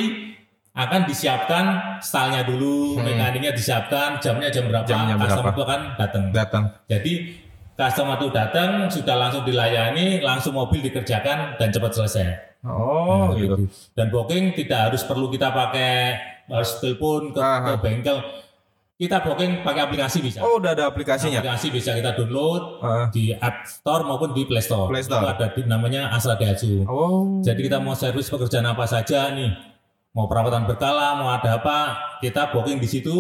akan 0.74 1.02
disiapkan 1.06 1.64
stylenya 2.00 2.42
dulu, 2.44 2.98
mekaniknya 2.98 3.50
disiapkan, 3.50 4.18
jamnya 4.18 4.50
jam 4.50 4.66
berapa, 4.66 4.82
Hmm. 4.82 4.92
Jamnya 4.92 5.14
customer 5.20 5.34
berapa. 5.44 5.54
itu 5.54 5.62
akan 5.64 5.82
datang. 5.96 6.24
Datang. 6.32 6.64
Jadi 6.88 7.14
customer 7.78 8.18
itu 8.18 8.28
datang 8.30 8.90
sudah 8.90 9.16
langsung 9.16 9.46
dilayani, 9.46 10.20
langsung 10.20 10.52
mobil 10.52 10.82
dikerjakan 10.82 11.56
dan 11.56 11.70
cepat 11.70 11.94
selesai. 11.94 12.28
Oh, 12.66 13.32
Nah, 13.32 13.38
gitu. 13.38 13.70
Dan 13.94 14.10
booking 14.10 14.52
tidak 14.52 14.90
harus 14.90 15.06
perlu 15.06 15.30
kita 15.30 15.54
pakai 15.54 16.18
harus 16.48 16.82
telepon 16.82 17.30
ke, 17.30 17.40
Aha. 17.40 17.64
ke 17.64 17.72
bengkel. 17.80 18.18
Kita 18.98 19.22
booking 19.22 19.62
pakai 19.62 19.86
aplikasi 19.86 20.26
bisa. 20.26 20.42
Oh, 20.42 20.58
udah 20.58 20.74
ada 20.74 20.90
aplikasinya. 20.90 21.38
Aplikasi 21.38 21.70
bisa 21.70 21.94
kita 21.94 22.18
download 22.18 22.82
Ah. 22.82 23.06
di 23.08 23.30
App 23.30 23.62
Store 23.64 24.02
maupun 24.02 24.34
di 24.34 24.42
Play 24.44 24.58
Store. 24.60 24.90
Play 24.90 25.06
Store. 25.06 25.22
Itu 25.22 25.30
ada 25.38 25.48
di 25.54 25.62
namanya 25.64 26.10
Asra 26.10 26.34
Daihatsu. 26.34 26.82
Oh. 26.90 27.38
Jadi 27.46 27.62
kita 27.62 27.78
mau 27.78 27.94
servis 27.94 28.26
pekerjaan 28.26 28.66
apa 28.66 28.90
saja 28.90 29.30
nih, 29.30 29.54
mau 30.12 30.26
perawatan 30.26 30.66
berkala, 30.66 31.14
mau 31.14 31.30
ada 31.30 31.62
apa, 31.62 31.78
kita 32.18 32.50
booking 32.50 32.82
di 32.82 32.90
situ 32.90 33.14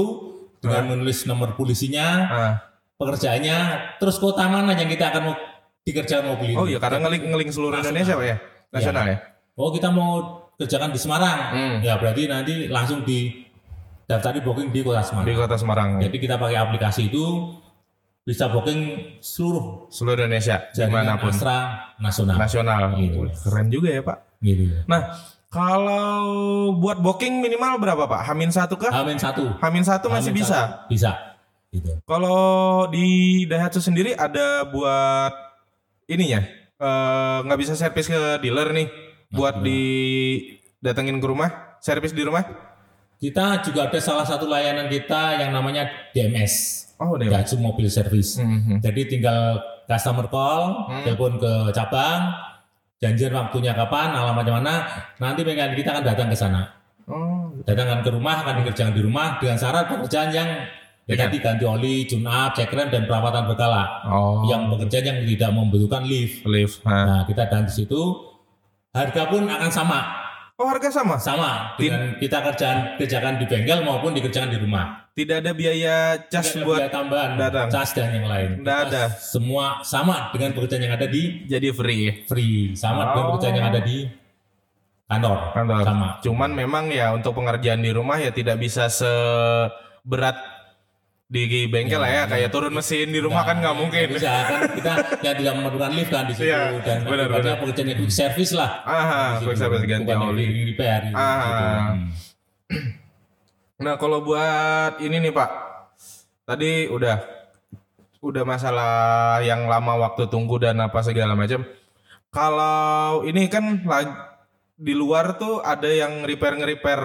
dengan 0.58 0.90
menulis 0.90 1.30
nomor 1.30 1.54
polisinya, 1.54 2.08
Ah. 2.26 2.54
Pekerjaannya, 2.98 3.58
terus 3.98 4.18
kota 4.18 4.46
mana 4.46 4.74
yang 4.74 4.90
kita 4.90 5.10
akan 5.10 5.22
mau 5.24 5.36
dikerjakan 5.82 6.36
mobil 6.36 6.50
itu. 6.52 6.58
Oh 6.60 6.68
iya, 6.68 6.78
karena 6.78 7.08
ngeling 7.08 7.24
ngeling 7.32 7.50
seluruh 7.50 7.80
Nasional. 7.80 7.94
Indonesia, 7.94 8.14
Pak 8.14 8.26
ya? 8.26 8.38
Nasional 8.74 9.06
ya? 9.08 9.18
Oh 9.56 9.70
kita 9.72 9.90
mau 9.90 10.12
kerjakan 10.58 10.90
di 10.90 11.00
Semarang, 11.00 11.40
Hmm. 11.54 11.76
ya 11.80 11.94
berarti 11.96 12.22
nanti 12.26 12.54
langsung 12.68 13.02
di 13.02 13.46
daftar 14.04 14.34
di 14.34 14.42
booking 14.42 14.70
di 14.70 14.82
kota 14.82 15.02
Semarang. 15.02 15.26
Di 15.26 15.34
Kota 15.34 15.56
Semarang. 15.56 15.90
Jadi 16.02 16.18
kita 16.18 16.36
pakai 16.36 16.58
aplikasi 16.58 17.08
itu 17.08 17.54
bisa 18.24 18.50
booking 18.50 18.82
seluruh 19.22 19.88
Seluruh 19.88 20.26
Indonesia, 20.26 20.68
di 20.68 20.84
mana 20.90 21.16
pun. 21.16 21.32
Astra 21.32 21.94
nasional. 21.98 22.36
Nasional. 22.36 22.82
Gitu. 22.98 23.24
Keren 23.46 23.68
juga 23.70 23.88
ya, 23.88 24.02
Pak. 24.04 24.18
Gitu. 24.42 24.64
Nah, 24.84 25.02
kalau 25.48 26.18
buat 26.76 27.00
booking 27.00 27.40
minimal 27.40 27.80
berapa, 27.80 28.04
Pak? 28.04 28.22
Hamin 28.28 28.52
satu 28.52 28.76
kah? 28.76 28.92
Hamin 28.92 29.16
satu. 29.16 29.48
Hamin 29.64 29.84
satu 29.86 30.12
masih 30.12 30.36
Hamin 30.36 30.42
bisa. 30.44 30.58
satu. 30.60 30.74
Bisa. 30.92 31.12
Gitu. 31.78 31.94
Kalau 32.04 32.42
di 32.90 33.08
Daihatsu 33.46 33.80
sendiri 33.80 34.18
ada 34.18 34.66
buat 34.66 35.34
ininya 36.06 36.42
eh, 36.78 37.38
nggak 37.46 37.60
bisa 37.60 37.74
servis 37.74 38.10
ke 38.10 38.42
dealer 38.42 38.74
nih, 38.74 38.88
buat 39.30 39.62
di 39.62 39.82
datengin 40.78 41.18
ke 41.18 41.28
rumah, 41.28 41.78
servis 41.82 42.14
di 42.14 42.22
rumah. 42.22 42.46
Kita 43.18 43.66
juga 43.66 43.90
ada 43.90 43.98
salah 43.98 44.26
satu 44.26 44.46
layanan 44.46 44.86
kita 44.88 45.42
yang 45.42 45.50
namanya 45.50 45.90
DMS, 46.14 46.86
Oh, 47.02 47.18
deh. 47.18 47.26
Daihatsu 47.30 47.58
Mobil 47.58 47.90
Service. 47.90 48.38
Mhm. 48.38 48.82
Jadi 48.82 49.02
tinggal 49.10 49.58
customer 49.90 50.30
call, 50.30 50.86
Hmm. 50.86 51.02
telepon 51.02 51.38
ke 51.38 51.54
cabang, 51.74 52.30
janjian 53.02 53.34
waktunya 53.34 53.74
kapan, 53.74 54.14
alamatnya 54.14 54.54
mana, 54.54 54.76
nanti 55.18 55.42
mekanik 55.42 55.82
kita 55.82 55.98
akan 55.98 56.06
datang 56.06 56.30
ke 56.30 56.38
sana. 56.38 56.62
Oh, 57.10 57.50
Datang 57.66 58.06
ke 58.06 58.12
rumah, 58.14 58.46
akan 58.46 58.62
dikerjakan 58.62 58.94
di 58.94 59.02
rumah 59.02 59.42
dengan 59.42 59.58
syarat 59.58 59.90
pekerjaan 59.90 60.30
yang 60.30 60.50
ya 61.08 61.16
Iya. 61.16 61.24
tadi 61.24 61.38
ganti 61.40 61.64
oli, 61.64 62.04
tune 62.04 62.24
up, 62.24 62.52
cek 62.52 62.70
rem 62.70 62.88
dan 62.88 63.04
perawatan 63.04 63.48
berkala. 63.48 63.84
oh, 64.06 64.44
Yang 64.46 64.62
pekerjaan 64.70 65.06
yang 65.06 65.20
tidak 65.26 65.50
membutuhkan 65.50 66.04
lift. 66.04 66.44
lift. 66.44 66.84
Nah. 66.84 67.04
Nah, 67.04 67.22
kita 67.24 67.48
dan 67.48 67.64
di 67.64 67.74
situ 67.74 68.02
harga 68.92 69.24
pun 69.26 69.44
akan 69.44 69.72
sama, 69.72 70.00
Oh, 70.56 70.66
harga 70.66 70.90
sama. 70.92 71.16
sama 71.18 71.52
dengan 71.76 72.18
kita 72.18 72.42
kerjaan 72.42 72.98
kerjakan 72.98 73.38
di 73.38 73.46
bengkel 73.46 73.82
maupun 73.82 74.12
dikerjakan 74.12 74.50
di 74.50 74.58
rumah. 74.58 75.06
Tidak 75.14 75.38
ada 75.40 75.50
biaya 75.52 75.96
cas 76.24 76.50
Tidak 76.50 76.62
ada 76.62 76.66
buat 76.66 76.78
biaya 76.80 76.92
tambahan, 76.92 77.30
datang. 77.36 77.68
cas 77.72 77.90
dan 77.92 78.10
yang 78.12 78.26
lain. 78.26 78.50
Kita 78.60 78.74
ada. 78.84 79.04
Semua 79.12 79.66
sama 79.82 80.30
dengan 80.30 80.52
pekerjaan 80.52 80.84
yang 80.84 80.94
ada 80.94 81.06
di 81.06 81.46
jadi 81.46 81.70
free 81.72 82.26
free, 82.26 82.74
sama 82.74 83.02
dengan 83.08 83.24
Oh. 83.24 83.28
pekerjaan 83.32 83.56
yang 83.56 83.68
ada 83.68 83.82
di 83.82 83.98
kantor. 85.06 85.38
kantor. 85.54 85.78
Sama. 85.84 86.08
Cuman 86.20 86.50
memang 86.52 86.86
ya 86.90 87.14
untuk 87.14 87.32
pengerjaan 87.34 87.80
di 87.80 87.90
rumah 87.90 88.18
ya 88.18 88.30
tidak 88.30 88.58
bisa 88.58 88.90
seberat 88.90 90.38
di 91.28 91.68
bengkel 91.68 92.00
lah 92.00 92.08
ya, 92.08 92.24
kayak 92.24 92.50
turun 92.56 92.72
mesin 92.72 93.12
di 93.12 93.20
rumah 93.20 93.44
kan 93.44 93.60
nggak 93.60 93.76
mungkin. 93.76 94.08
Nggak 94.08 94.16
bisa 94.16 94.32
kan 94.48 94.60
kita 94.72 94.94
yang 95.20 95.36
tidak 95.36 95.54
memerlukan 95.60 95.92
lift 95.92 96.12
kan 96.12 96.24
di 96.24 96.34
situ 96.40 96.48
Iya, 96.48 96.80
dan 96.88 97.04
benar, 97.04 97.28
benar. 97.28 97.60
pekerjaan 97.60 97.88
yang 97.92 98.00
quick 98.00 98.16
service 98.16 98.52
lah. 98.56 98.72
Ah, 98.88 99.36
quick 99.44 99.60
service 99.60 99.84
ganti 99.84 100.08
oli. 100.16 100.72
repair. 100.72 101.12
gitu. 101.12 101.20
Nah, 103.78 103.94
kalau 104.02 104.26
buat 104.26 104.98
ini 105.06 105.22
nih, 105.22 105.30
Pak. 105.30 105.50
Tadi 106.50 106.90
udah 106.90 107.22
udah 108.26 108.42
masalah 108.42 108.94
yang 109.46 109.70
lama 109.70 109.94
waktu 110.02 110.26
tunggu 110.26 110.58
dan 110.58 110.82
apa 110.82 111.06
segala 111.06 111.38
macam. 111.38 111.62
Kalau 112.34 113.22
ini 113.22 113.46
kan 113.46 113.86
di 114.74 114.94
luar 114.98 115.38
tuh 115.38 115.62
ada 115.62 115.86
yang 115.86 116.26
repair 116.26 116.58
nge-repair 116.58 117.02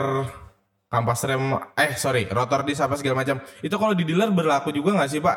kampas 0.93 1.25
rem 1.25 1.41
eh 1.73 1.97
sorry 1.97 2.29
rotor 2.29 2.61
disc 2.63 2.85
apa 2.85 3.01
segala 3.01 3.25
macam. 3.25 3.41
Itu 3.65 3.81
kalau 3.81 3.97
di 3.97 4.05
dealer 4.05 4.29
berlaku 4.29 4.69
juga 4.71 4.93
nggak 4.93 5.09
sih, 5.09 5.25
Pak? 5.25 5.37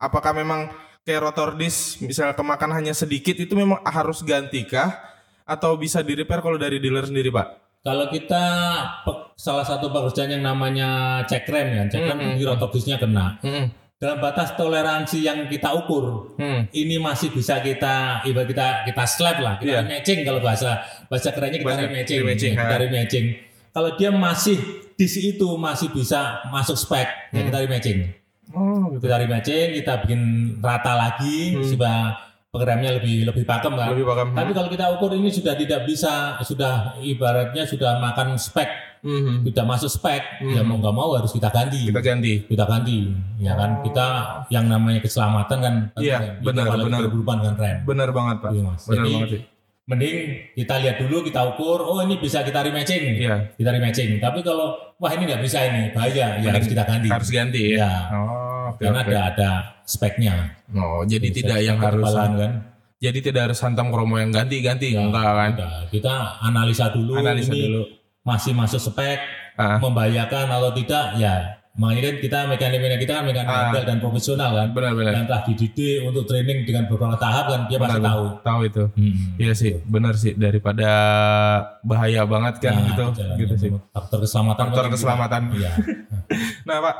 Apakah 0.00 0.32
memang 0.32 0.72
kayak 1.04 1.20
rotor 1.20 1.52
disc 1.54 2.00
misalnya 2.00 2.32
kemakan 2.32 2.72
hanya 2.72 2.96
sedikit 2.96 3.36
itu 3.36 3.52
memang 3.52 3.84
harus 3.84 4.24
gantikah 4.24 4.96
atau 5.44 5.76
bisa 5.76 6.00
di 6.00 6.16
repair 6.16 6.40
kalau 6.40 6.56
dari 6.56 6.80
dealer 6.80 7.04
sendiri, 7.04 7.28
Pak? 7.28 7.46
Kalau 7.84 8.08
kita 8.08 8.44
salah 9.36 9.60
satu 9.60 9.92
pekerjaan 9.92 10.40
yang 10.40 10.44
namanya 10.48 11.20
cek 11.28 11.44
rem 11.44 11.68
ya, 11.68 11.84
cek 11.92 12.00
rem 12.00 12.16
Hmm, 12.16 12.36
di 12.40 12.44
rotor 12.48 12.72
discnya 12.72 12.96
kena. 12.96 13.36
Hmm. 13.44 13.68
Dalam 14.00 14.24
batas 14.24 14.56
toleransi 14.56 15.20
yang 15.20 15.44
kita 15.52 15.68
ukur, 15.76 16.32
Hmm. 16.40 16.64
ini 16.72 16.96
masih 16.96 17.28
bisa 17.28 17.60
kita 17.60 18.24
ibarat 18.24 18.48
kita 18.48 18.66
kita 18.88 19.04
slap 19.04 19.36
lah, 19.36 19.60
kita 19.60 19.68
Iya. 19.70 19.80
rematching 19.84 20.24
kalau 20.24 20.40
bahasa 20.40 20.80
bahasa 21.12 21.28
kerennya 21.36 21.60
kita 21.60 21.68
Bahasa 21.76 21.84
rematching, 21.84 22.20
Ya, 22.24 22.56
kita 22.56 22.76
ha. 22.76 22.80
Kalau 23.74 23.90
dia 23.98 24.14
masih 24.14 24.56
di 24.94 25.06
itu 25.10 25.48
masih 25.58 25.90
bisa 25.90 26.38
masuk 26.48 26.78
spek, 26.78 27.10
ya 27.34 27.42
Hmm. 27.42 27.46
kita 27.50 27.58
rematching. 27.66 27.98
Oh, 28.54 28.94
gitu. 28.94 29.02
Kita 29.02 29.18
rematching, 29.18 29.68
kita 29.82 29.92
bikin 30.06 30.20
rata 30.62 30.94
lagi 30.94 31.58
supaya 31.66 32.14
pengeremnya 32.54 33.02
lebih 33.02 33.26
lebih 33.26 33.42
pakem 33.42 33.74
kan. 33.74 33.90
Hmm. 33.90 33.98
Lebih 33.98 34.06
paham. 34.06 34.28
Tapi 34.30 34.50
kalau 34.54 34.68
kita 34.70 34.84
ukur 34.94 35.10
ini 35.10 35.26
sudah 35.26 35.58
tidak 35.58 35.82
bisa, 35.82 36.38
sudah 36.46 36.94
ibaratnya 37.02 37.66
sudah 37.66 37.98
makan 37.98 38.38
spek, 38.38 38.70
Mhm. 39.02 39.42
sudah 39.50 39.64
masuk 39.66 39.90
spek, 39.90 40.22
ya 40.40 40.62
mau 40.62 40.78
nggak 40.78 40.94
mau 40.94 41.18
harus 41.18 41.34
kita 41.34 41.50
ganti 41.50 41.90
Kita 41.90 41.98
ganti. 41.98 42.46
kita 42.46 42.64
ganti 42.64 43.10
ya 43.36 43.52
kan 43.52 43.82
kita 43.82 44.06
yang 44.48 44.70
namanya 44.70 45.02
keselamatan 45.02 45.58
kan 45.58 45.74
Oh. 45.92 46.00
Iya. 46.00 46.38
Kita 46.38 46.46
benar, 46.46 46.64
benar. 46.78 47.00
berhubungan 47.10 47.38
dengan 47.42 47.56
rem 47.58 47.76
Benar 47.82 48.08
banget, 48.14 48.36
Pak. 48.38 48.50
Iya, 48.54 48.62
Mas. 48.62 48.82
Benar 48.86 49.02
Jadi, 49.02 49.12
banget 49.12 49.28
sih. 49.34 49.42
Mending 49.84 50.16
kita 50.54 50.80
lihat 50.80 50.96
dulu 50.96 51.20
kita 51.20 51.44
ukur 51.46 51.76
oh 51.78 52.00
ini 52.00 52.16
bisa 52.16 52.40
kita 52.40 52.60
rematching 52.60 53.20
Iya. 53.20 53.52
kita 53.52 53.68
rematching 53.70 54.16
tapi 54.16 54.40
kalau 54.40 54.72
wah 54.96 55.12
ini 55.12 55.28
nggak 55.28 55.40
bisa 55.40 55.60
ini 55.62 55.92
bahaya 55.92 56.40
ya 56.40 56.48
harus 56.50 56.64
kita 56.66 56.82
ganti 56.82 57.08
Harus 57.08 57.28
ganti 57.28 57.62
ya. 57.72 57.84
ya 57.84 57.92
Oh, 58.10 58.72
oke, 58.72 58.80
karena 58.80 58.98
oke. 58.98 59.08
ada 59.08 59.18
ada 59.28 59.50
speknya 59.84 60.56
Oh, 60.72 61.04
jadi 61.04 61.28
tidak 61.28 61.58
yang 61.60 61.76
harus 61.76 62.08
kan 62.08 62.32
jadi 62.96 63.18
tidak 63.20 63.52
harus 63.52 63.60
hantam 63.60 63.92
kromo 63.92 64.16
yang 64.16 64.32
ganti-ganti 64.32 64.96
Ya, 64.96 65.04
enggak 65.04 65.28
kan. 65.28 65.50
Udah, 65.54 65.76
kita 65.92 66.14
analisa 66.40 66.88
dulu 66.88 67.12
Analisa 67.14 67.52
ini 67.52 67.60
dulu. 67.68 67.82
masih 68.22 68.52
masuk 68.52 68.80
spek 68.82 69.20
Ah. 69.54 69.76
membahayakan 69.78 70.48
atau 70.48 70.72
tidak 70.72 71.14
ya 71.14 71.60
makanya 71.74 72.02
kan 72.04 72.16
kita 72.20 72.38
mekanik-mekanik 72.46 73.02
kita 73.02 73.12
kan 73.12 73.24
mekanik 73.24 73.50
Ah. 73.50 73.82
dan 73.82 73.98
profesional 73.98 74.50
kan 74.52 74.68
Benar-benar. 74.70 75.10
yang 75.12 75.26
telah 75.26 75.42
dididik 75.42 76.06
untuk 76.06 76.22
training 76.24 76.62
dengan 76.62 76.86
beberapa 76.86 77.16
tahap 77.16 77.44
kan 77.50 77.60
dia 77.66 77.78
pasti 77.78 77.98
tahu. 78.00 78.24
Tahu 78.40 78.60
itu. 78.62 78.82
Hmm. 78.94 79.14
Iya 79.36 79.52
sih, 79.52 79.72
benar 79.84 80.14
sih 80.14 80.32
daripada 80.34 80.88
bahaya 81.82 82.22
banget 82.24 82.54
kan 82.60 82.74
Nah, 82.74 82.86
gitu. 82.88 83.04
Gitu 83.36 83.54
sih. 83.58 83.70
Faktor 83.90 84.18
keselamatan. 84.20 84.62
Faktor 84.64 84.82
penting 84.84 84.94
keselamatan. 84.94 85.42
Iya. 85.52 85.70
Nah, 86.64 86.78
Pak, 86.80 86.96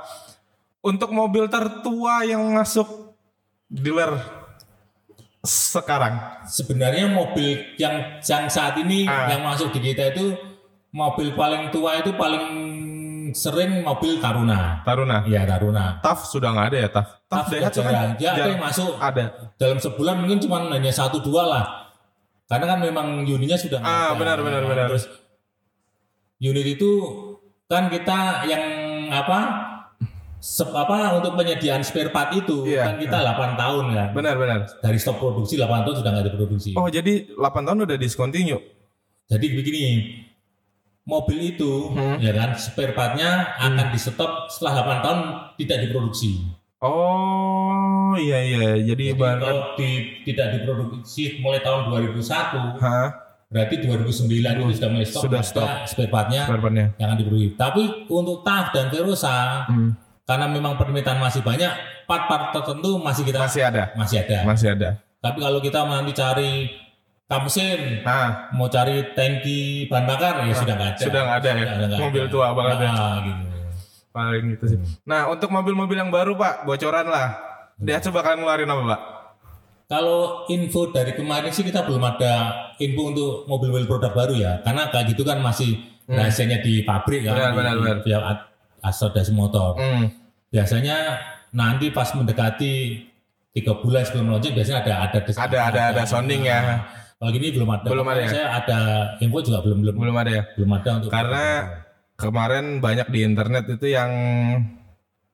untuk 0.82 1.08
mobil 1.10 1.46
tertua 1.46 2.22
yang 2.22 2.44
masuk 2.50 3.14
dealer 3.66 4.12
sekarang. 5.40 6.18
Sebenarnya 6.44 7.06
mobil 7.06 7.76
yang 7.76 8.20
yang 8.20 8.44
saat 8.46 8.76
ini 8.76 9.04
Ah. 9.04 9.28
yang 9.28 9.40
masuk 9.40 9.70
di 9.70 9.80
kita 9.82 10.10
itu 10.10 10.36
mobil 10.90 11.32
paling 11.32 11.68
tua 11.68 11.98
itu 11.98 12.12
paling 12.12 12.44
sering 13.34 13.82
mobil 13.82 14.16
Taruna. 14.16 14.80
Taruna. 14.80 15.26
Iya 15.26 15.42
Taruna. 15.44 15.98
TAF 15.98 16.24
sudah 16.24 16.48
nggak 16.50 16.66
ada 16.70 16.78
ya, 16.78 16.88
TAF. 16.88 17.06
TAF 17.24 17.44
Tapi 17.44 17.52
Daihatsu 17.52 17.80
kan. 17.82 17.92
Ya, 18.16 18.30
ada 18.32 18.48
yang 18.48 18.62
masuk 18.62 18.90
ada. 18.96 19.24
dalam 19.54 19.78
sebulan 19.78 20.14
mungkin 20.16 20.38
cuma 20.38 20.62
hanya 20.64 20.88
satu 20.88 21.18
dua 21.18 21.42
lah. 21.44 21.64
Karena 22.46 22.66
kan 22.66 22.78
memang 22.78 23.06
unitnya 23.20 23.56
sudah 23.56 23.78
Ah, 23.78 24.12
ada. 24.12 24.16
benar, 24.16 24.38
benar, 24.38 24.62
benar. 24.62 24.86
Terus 24.88 25.10
unit 26.38 26.66
itu 26.68 26.90
kan 27.64 27.88
kita 27.88 28.18
yang 28.46 28.64
apa? 29.10 29.40
sep- 30.36 30.76
apa 30.76 31.16
untuk 31.16 31.40
penyediaan 31.40 31.80
spare 31.80 32.12
part 32.12 32.28
itu 32.30 32.68
Iya. 32.68 32.84
kan 32.84 32.94
kita 33.00 33.16
8 33.16 33.56
tahun 33.56 33.84
kan. 33.90 34.08
Benar, 34.12 34.36
benar. 34.36 34.58
Dari 34.76 35.00
stop 35.00 35.16
produksi 35.16 35.56
8 35.56 35.88
tahun 35.88 36.04
sudah 36.04 36.10
nggak 36.12 36.26
diproduksi. 36.28 36.70
Oh, 36.76 36.84
jadi 36.86 37.32
8 37.32 37.64
tahun 37.64 37.88
udah 37.88 37.96
discontinue. 37.96 38.60
Jadi 39.24 39.46
begini, 39.50 39.82
mobil 41.04 41.38
itu 41.46 41.92
Hmm. 41.92 42.16
ya 42.16 42.32
kan 42.32 42.52
spare 42.54 42.92
partnya 42.92 43.54
akan 43.58 43.92
di 43.92 43.98
stop 43.98 44.48
setelah 44.48 44.72
8 44.80 44.98
tahun 45.00 45.20
tidak 45.56 45.78
diproduksi. 45.84 46.40
Oh, 46.84 48.12
iya 48.14 48.38
iya. 48.40 48.58
Jadi 48.78 48.88
Jadi 48.90 49.04
ibarat 49.12 49.40
kalau 49.40 49.62
di- 49.74 50.04
tidak 50.22 50.46
diproduksi 50.54 51.22
mulai 51.38 51.60
tahun 51.60 51.88
2001 51.88 52.76
Hah? 52.76 53.08
berarti 53.46 53.74
2009 53.78 54.52
itu 54.58 54.74
sudah 54.74 54.90
mulai 54.90 55.06
stop 55.06 55.22
Sudah 55.22 55.42
stop. 55.42 55.68
spare 55.86 56.10
partnya 56.10 56.42
yang 56.96 57.08
akan 57.08 57.18
diproduksi. 57.18 57.48
Tapi 57.54 57.82
untuk 58.06 58.42
TAF 58.42 58.66
dan 58.70 58.86
Verosa 58.88 59.64
Hmm. 59.64 59.92
karena 60.24 60.46
memang 60.46 60.74
permintaan 60.74 61.16
masih 61.18 61.40
banyak, 61.40 61.70
part-part 62.04 62.50
tertentu 62.50 62.96
masih 62.98 63.22
kita 63.22 63.38
Masih 63.38 63.62
ada. 63.62 63.92
masih 63.94 64.16
ada. 64.20 64.38
Masih 64.42 64.68
ada. 64.70 64.90
Tapi 65.18 65.38
kalau 65.38 65.60
kita 65.60 65.84
nanti 65.84 66.12
cari 66.12 66.50
mesin, 67.40 68.02
Ah, 68.02 68.48
mau 68.50 68.66
cari 68.66 69.02
tangki 69.12 69.60
bahan 69.86 70.04
bakar 70.04 70.34
ya 70.42 70.52
sudah 70.52 70.74
nggak 70.74 70.90
ada. 70.90 71.00
sudah 71.00 71.20
nggak 71.22 71.38
ada 71.38 71.48
ya? 71.48 71.64
Nggak 71.80 72.00
Mobil 72.00 72.22
ada. 72.22 72.30
tua 72.30 72.46
banget 72.52 72.76
ya? 72.76 72.88
Nah, 72.88 73.16
gitu. 73.20 73.44
paling 74.10 74.44
gitu 74.48 74.64
sih. 74.68 74.78
Nah, 75.02 75.26
untuk 75.26 75.48
mobil-mobil 75.48 75.96
yang 75.96 76.08
baru, 76.08 76.34
Pak, 76.34 76.62
bocoran 76.62 77.06
lah. 77.06 77.34
Dia 77.76 77.98
coba 77.98 78.22
bakalan 78.22 78.38
ngeluarin 78.38 78.68
apa, 78.68 78.82
Pak? 78.86 79.00
Kalau 79.84 80.20
info 80.48 80.88
dari 80.88 81.12
kemarin 81.12 81.50
sih 81.50 81.60
kita 81.60 81.82
belum 81.82 82.00
ada 82.00 82.34
info 82.78 83.02
untuk 83.04 83.30
mobil-mobil 83.44 83.84
produk 83.84 84.12
baru 84.12 84.34
ya, 84.34 84.52
karena 84.60 84.88
kayak 84.88 85.12
gitu 85.12 85.22
kan 85.22 85.38
masih 85.38 85.76
rahasianya 86.06 86.60
di 86.60 86.82
pabrik 86.82 87.24
Hmm. 87.24 87.32
Benar, 87.32 87.50
di, 87.50 87.56
benar, 87.56 87.74
benar. 87.76 87.98
pihak 88.00 88.22
motor. 89.30 89.76
Hmm. 89.76 90.08
Biasanya 90.48 90.96
nanti 91.50 91.90
pas 91.90 92.10
mendekati 92.10 92.72
tiga 93.50 93.74
bulan 93.74 94.02
sebelum 94.02 94.30
launching 94.30 94.50
biasanya 94.52 94.82
ada 94.82 94.94
ada 95.04 95.18
des- 95.20 95.38
Ada 95.38 95.58
ada 95.70 95.82
ada 95.90 96.02
sounding 96.04 96.42
ya. 96.42 96.82
Kalau 97.14 97.30
gini 97.30 97.46
belum 97.50 97.68
ada. 97.70 97.86
Belum 97.86 98.06
ada 98.06 98.20
ya? 98.20 98.28
Saya 98.28 98.46
ada 98.54 98.78
info 99.18 99.38
juga 99.40 99.58
belum 99.60 99.78
belum 99.80 99.94
Belum 99.96 100.16
ada 100.16 100.30
ya? 100.30 100.42
belum 100.54 100.70
ada 100.72 100.88
untuk 100.96 101.08
Karena 101.08 101.44
kemarin 102.14 102.64
banyak 102.78 103.08
di 103.08 103.20
internet 103.22 103.64
itu 103.68 103.86
yang 103.88 104.10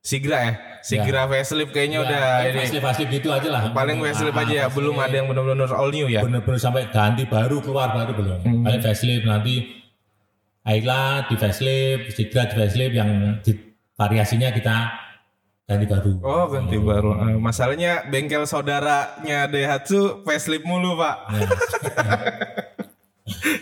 Sigra 0.01 0.39
ya. 0.41 0.53
Sigra 0.81 1.29
facelift 1.29 1.77
kayaknya 1.77 2.01
Ya, 2.01 2.05
udah 2.05 2.21
kayak 2.25 2.41
ini 2.47 2.57
facelift 2.59 2.85
facelift 2.85 3.11
gitu 3.13 3.29
aja 3.31 3.49
lah. 3.51 3.63
paling 3.71 4.01
facelift 4.01 4.33
Ah, 4.33 4.43
aja 4.43 4.55
ya, 4.55 4.67
belum 4.67 4.97
ada 4.97 5.13
yang 5.13 5.27
benar-benar 5.29 5.69
all 5.71 5.91
new 5.91 6.09
ya. 6.09 6.25
bener-bener 6.25 6.57
sampai 6.57 6.89
ganti 6.89 7.29
baru 7.29 7.61
keluar 7.61 7.93
baru 7.93 8.17
belum. 8.17 8.39
Hmm. 8.41 8.63
Paling 8.65 8.81
facelift 8.81 9.25
nanti 9.25 9.55
Ayla 10.61 11.25
di 11.25 11.37
facelift, 11.37 12.13
Sigra 12.13 12.45
di 12.45 12.55
facelift 12.55 12.95
yang 12.95 13.11
di, 13.41 13.53
variasinya 13.93 14.49
kita 14.49 14.77
ganti 15.71 15.87
baru. 15.87 16.11
Oh, 16.21 16.45
ganti 16.51 16.77
baru. 16.77 17.11
Eh, 17.15 17.39
masalahnya 17.39 18.03
bengkel 18.05 18.43
saudaranya 18.43 19.47
Daihatsu 19.47 20.27
facelift 20.27 20.67
mulu, 20.67 20.99
Pak. 20.99 21.17
Ya. 21.31 21.47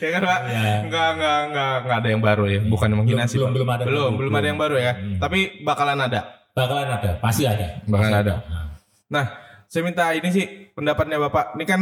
ya 0.02 0.08
kan, 0.16 0.22
Pak? 0.24 0.40
Ya. 0.48 0.62
Enggak, 0.88 1.08
enggak, 1.14 1.38
enggak, 1.52 1.72
enggak 1.84 1.96
ada 2.00 2.08
yang 2.08 2.22
baru 2.24 2.44
ya. 2.48 2.60
Bukan 2.64 2.88
menghina 2.96 3.16
Belum- 3.24 3.28
sih, 3.28 3.36
belum- 3.38 3.52
belum 3.52 3.68
ada. 3.68 3.82
Belum, 3.84 4.12
Belum- 4.16 4.34
ada 4.34 4.46
yang 4.48 4.58
baru 4.58 4.76
ya. 4.80 4.92
Hmm. 4.96 5.18
Tapi 5.20 5.38
bakalan 5.60 6.00
ada. 6.00 6.20
Bakalan 6.56 6.88
ada, 6.90 7.10
pasti 7.20 7.44
ada. 7.44 7.66
Bakalan 7.84 8.10
Pasti 8.10 8.22
ada. 8.24 8.34
Nah, 8.48 8.64
Nah, 9.08 9.24
saya 9.64 9.82
minta 9.84 10.04
ini 10.12 10.28
sih 10.28 10.44
pendapatnya 10.72 11.16
Bapak. 11.18 11.56
Ini 11.56 11.64
kan 11.64 11.80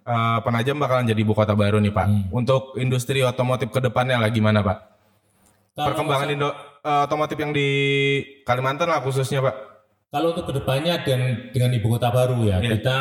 eh, 0.00 0.38
Penajam 0.42 0.76
bakalan 0.76 1.06
jadi 1.06 1.20
ibu 1.20 1.32
kota 1.32 1.54
baru 1.54 1.78
nih, 1.78 1.90
Pak. 1.90 2.06
Hmm. 2.06 2.22
Untuk 2.32 2.74
industri 2.76 3.22
otomotif 3.22 3.70
ke 3.70 3.78
depannya 3.80 4.18
lah 4.18 4.28
gimana, 4.28 4.60
Pak? 4.60 4.78
Kalau 5.70 5.86
Perkembangan 5.94 6.26
masa- 6.26 6.34
Indo 6.34 6.50
eh, 6.80 7.00
otomotif 7.04 7.36
yang 7.36 7.52
di 7.52 7.68
Kalimantan 8.42 8.88
lah 8.88 9.00
khususnya, 9.00 9.40
Pak. 9.40 9.54
Kalau 10.10 10.34
untuk 10.34 10.50
ke 10.50 10.58
depannya 10.58 10.98
dan 11.06 11.50
dengan 11.54 11.70
ibu 11.70 11.86
kota 11.86 12.10
baru 12.10 12.42
ya 12.42 12.58
Iya. 12.58 12.74
kita 12.74 12.98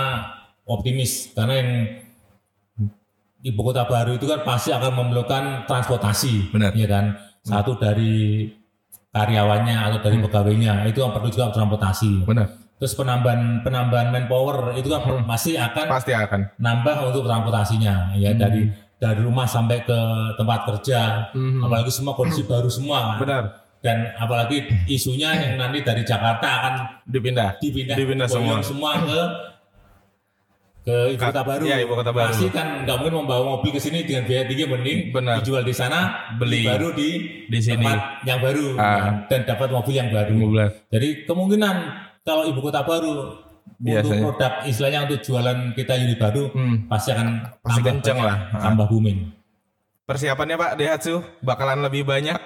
optimis 0.64 1.34
karena 1.34 1.54
yang 1.58 1.70
ibu 3.42 3.62
kota 3.64 3.88
baru 3.88 4.14
itu 4.14 4.30
kan 4.30 4.44
pasti 4.44 4.70
akan 4.70 4.92
memerlukan 4.94 5.44
transportasi, 5.66 6.52
Benar. 6.54 6.72
ya 6.76 6.86
kan? 6.86 7.06
Satu 7.42 7.80
dari 7.80 8.46
karyawannya 9.10 9.74
atau 9.90 10.00
dari 10.06 10.22
pegawainya 10.22 10.86
itu 10.86 11.02
yang 11.02 11.10
perlu 11.10 11.32
juga 11.32 11.50
transportasi. 11.50 12.28
Benar. 12.30 12.48
Terus 12.78 12.94
penambahan 12.96 13.60
penambahan 13.60 14.08
manpower 14.08 14.78
itu 14.78 14.88
kan 14.88 15.02
masih 15.26 15.58
akan 15.58 15.86
Pasti 15.90 16.14
akan. 16.16 16.56
nambah 16.56 17.12
untuk 17.12 17.26
transportasinya 17.26 18.16
ya 18.16 18.32
dari 18.32 18.70
dari 18.96 19.20
rumah 19.20 19.48
sampai 19.48 19.82
ke 19.82 20.00
tempat 20.38 20.60
kerja. 20.68 21.32
Hmm. 21.34 21.64
Apalagi 21.64 21.92
semua 21.92 22.14
kondisi 22.14 22.44
baru 22.46 22.70
semua. 22.70 23.16
kan? 23.16 23.20
Benar. 23.20 23.44
Dan 23.80 24.12
apalagi 24.14 24.60
isunya 24.86 25.32
yang 25.32 25.54
nanti 25.56 25.80
dari 25.80 26.04
Jakarta 26.04 26.48
akan 26.60 26.74
Dipindah. 27.06 27.56
dipindah, 27.58 27.96
Dipindah 27.96 28.28
semua. 28.28 28.60
semua 28.60 28.92
ke 29.00 29.22
ke 30.82 30.96
ibu 31.14 31.22
kota 31.22 31.44
baru. 31.44 31.64
Iya, 31.64 31.78
ibu 31.84 31.94
kota 31.94 32.12
baru. 32.12 32.28
Pasti 32.28 32.48
kan 32.50 32.84
nggak 32.84 32.96
mungkin 32.98 33.16
membawa 33.20 33.44
mobil 33.54 33.72
ke 33.72 33.80
sini 33.80 34.04
dengan 34.04 34.24
biaya 34.26 34.44
tinggi 34.44 34.66
mending 34.66 35.00
Benar. 35.12 35.40
dijual 35.40 35.62
di 35.62 35.72
sana, 35.72 36.00
Beli. 36.36 36.64
baru 36.66 36.92
di 36.92 37.10
Di 37.46 37.60
sini. 37.60 37.80
tempat 37.80 38.00
yang 38.26 38.40
baru 38.40 38.66
Ah. 38.74 38.98
kan, 38.98 39.14
dan 39.28 39.40
dapat 39.46 39.70
mobil 39.70 39.94
yang 39.94 40.10
baru. 40.10 40.36
Benar. 40.42 40.70
Jadi 40.90 41.08
kemungkinan 41.24 41.76
kalau 42.22 42.44
ibu 42.44 42.60
kota 42.60 42.82
baru 42.82 43.12
untuk 43.70 43.86
Biasanya. 43.86 44.24
produk 44.26 44.54
istilahnya 44.66 45.00
untuk 45.06 45.20
jualan 45.22 45.58
kita 45.72 45.94
unit 45.96 46.18
baru 46.18 46.44
Hmm. 46.50 46.76
pasti 46.88 47.10
akan 47.12 47.28
Pasti 47.56 47.60
tambah 47.62 47.84
kenceng 47.86 48.18
banyak, 48.18 48.28
lah. 48.28 48.38
Ah. 48.50 48.62
tambah 48.62 48.86
booming. 48.88 49.20
Persiapannya 50.04 50.56
Pak 50.58 50.72
Daihatsu 50.74 51.16
bakalan 51.40 51.80
lebih 51.82 52.02
banyak. 52.04 52.40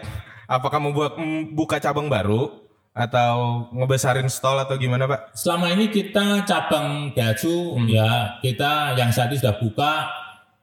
Apakah 0.53 0.77
membuat 0.77 1.17
buka 1.49 1.81
cabang 1.81 2.05
baru 2.05 2.61
atau 2.93 3.65
ngebesarin 3.73 4.29
stall 4.29 4.61
atau 4.61 4.77
gimana 4.77 5.09
Pak? 5.09 5.33
Selama 5.33 5.73
ini 5.73 5.89
kita 5.89 6.45
cabang 6.45 7.09
Daihatsu 7.17 7.73
Hmm. 7.73 7.89
ya 7.89 8.37
kita 8.37 8.93
yang 8.93 9.09
saat 9.09 9.33
ini 9.33 9.41
sudah 9.41 9.57
buka 9.57 9.93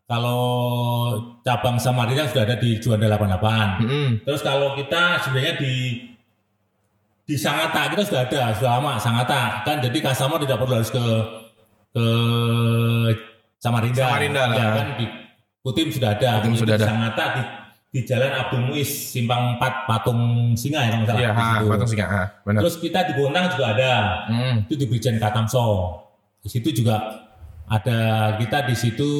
kalau 0.07 0.43
cabang 1.43 1.75
Samarinda 1.79 2.31
sudah 2.31 2.47
ada 2.47 2.55
di 2.55 2.79
Juanda 2.79 3.11
88. 3.11 3.83
Hmm. 3.83 4.11
Terus 4.23 4.43
kalau 4.43 4.79
kita 4.79 5.27
sebenarnya 5.27 5.59
di 5.59 5.75
di 7.27 7.35
Sangatta 7.35 7.91
kita 7.91 8.03
sudah 8.07 8.23
ada 8.27 8.55
sudah 8.55 8.71
lama 8.79 8.99
Sangatta 8.99 9.63
kan 9.67 9.79
jadi 9.79 9.99
customer 10.03 10.39
tidak 10.39 10.59
perlu 10.59 10.75
harus 10.79 10.91
ke 10.91 11.05
ke 11.91 12.07
Samarinda. 13.59 14.07
Samarinda 14.07 14.43
lah. 14.47 14.57
Ya, 14.57 14.69
kan 14.79 14.87
di 14.99 15.07
Kutim 15.61 15.93
sudah 15.93 16.17
ada. 16.17 16.41
Kutim 16.41 16.57
sudah 16.57 16.75
di 16.79 16.81
ada. 16.81 16.87
Sangatta 16.89 17.25
di 17.37 17.43
di 17.91 18.07
Jalan 18.07 18.31
Abdul 18.31 18.71
Muiz 18.71 18.87
Simpang 18.87 19.59
4 19.59 19.91
Patung 19.91 20.23
Singa 20.55 20.87
ya 20.87 20.91
kalau 20.95 21.07
salah. 21.07 21.21
Iya, 21.21 21.31
di 21.59 21.67
patung 21.67 21.91
singa. 21.91 22.07
Ha, 22.07 22.23
benar. 22.47 22.61
Terus 22.63 22.77
kita 22.79 22.99
di 23.03 23.13
Bontang 23.19 23.51
juga 23.51 23.67
ada. 23.75 23.93
Hmm. 24.31 24.55
Itu 24.65 24.75
di 24.79 24.87
Brigjen 24.87 25.19
Katamso. 25.19 25.67
Di 26.39 26.47
situ 26.47 26.71
juga 26.71 27.27
ada 27.67 27.99
kita 28.39 28.67
di 28.67 28.75
situ 28.75 29.11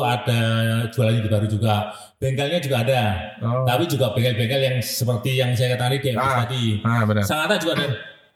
ada 0.00 0.40
jualan 0.88 1.12
unit 1.14 1.28
baru 1.28 1.44
juga. 1.44 1.92
Bengkelnya 2.16 2.60
juga 2.60 2.80
ada. 2.80 3.02
Oh. 3.44 3.68
Tapi 3.68 3.84
juga 3.84 4.12
bengkel-bengkel 4.12 4.60
yang 4.62 4.76
seperti 4.80 5.36
yang 5.36 5.52
saya 5.52 5.76
katakan 5.76 5.92
tadi 5.92 6.00
di 6.00 6.16
Ah. 6.16 6.36
tadi. 6.40 6.64
Ah, 6.80 7.02
benar. 7.04 7.22
Sangatta 7.28 7.60
juga 7.60 7.72
ada 7.76 7.86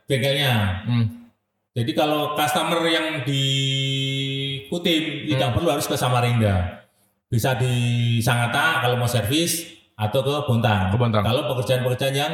bengkelnya. 0.05 0.53
Hmm. 0.85 1.05
Jadi 1.72 1.90
kalau 1.94 2.37
customer 2.37 2.85
yang 2.85 3.24
di 3.24 3.44
Kutim 4.68 5.01
Hmm. 5.24 5.33
tidak 5.33 5.51
perlu 5.57 5.68
harus 5.70 5.88
ke 5.88 5.96
Samarinda. 5.96 6.85
Bisa 7.27 7.57
di 7.57 7.72
Sangatta 8.20 8.85
kalau 8.85 8.96
mau 8.96 9.09
servis 9.09 9.78
atau 9.98 10.20
ke 10.22 10.34
Bontang. 10.46 10.94
Ke 10.94 10.96
Bontang. 10.96 11.22
Kalau 11.26 11.42
pekerjaan-pekerjaan 11.50 12.14
yang 12.14 12.32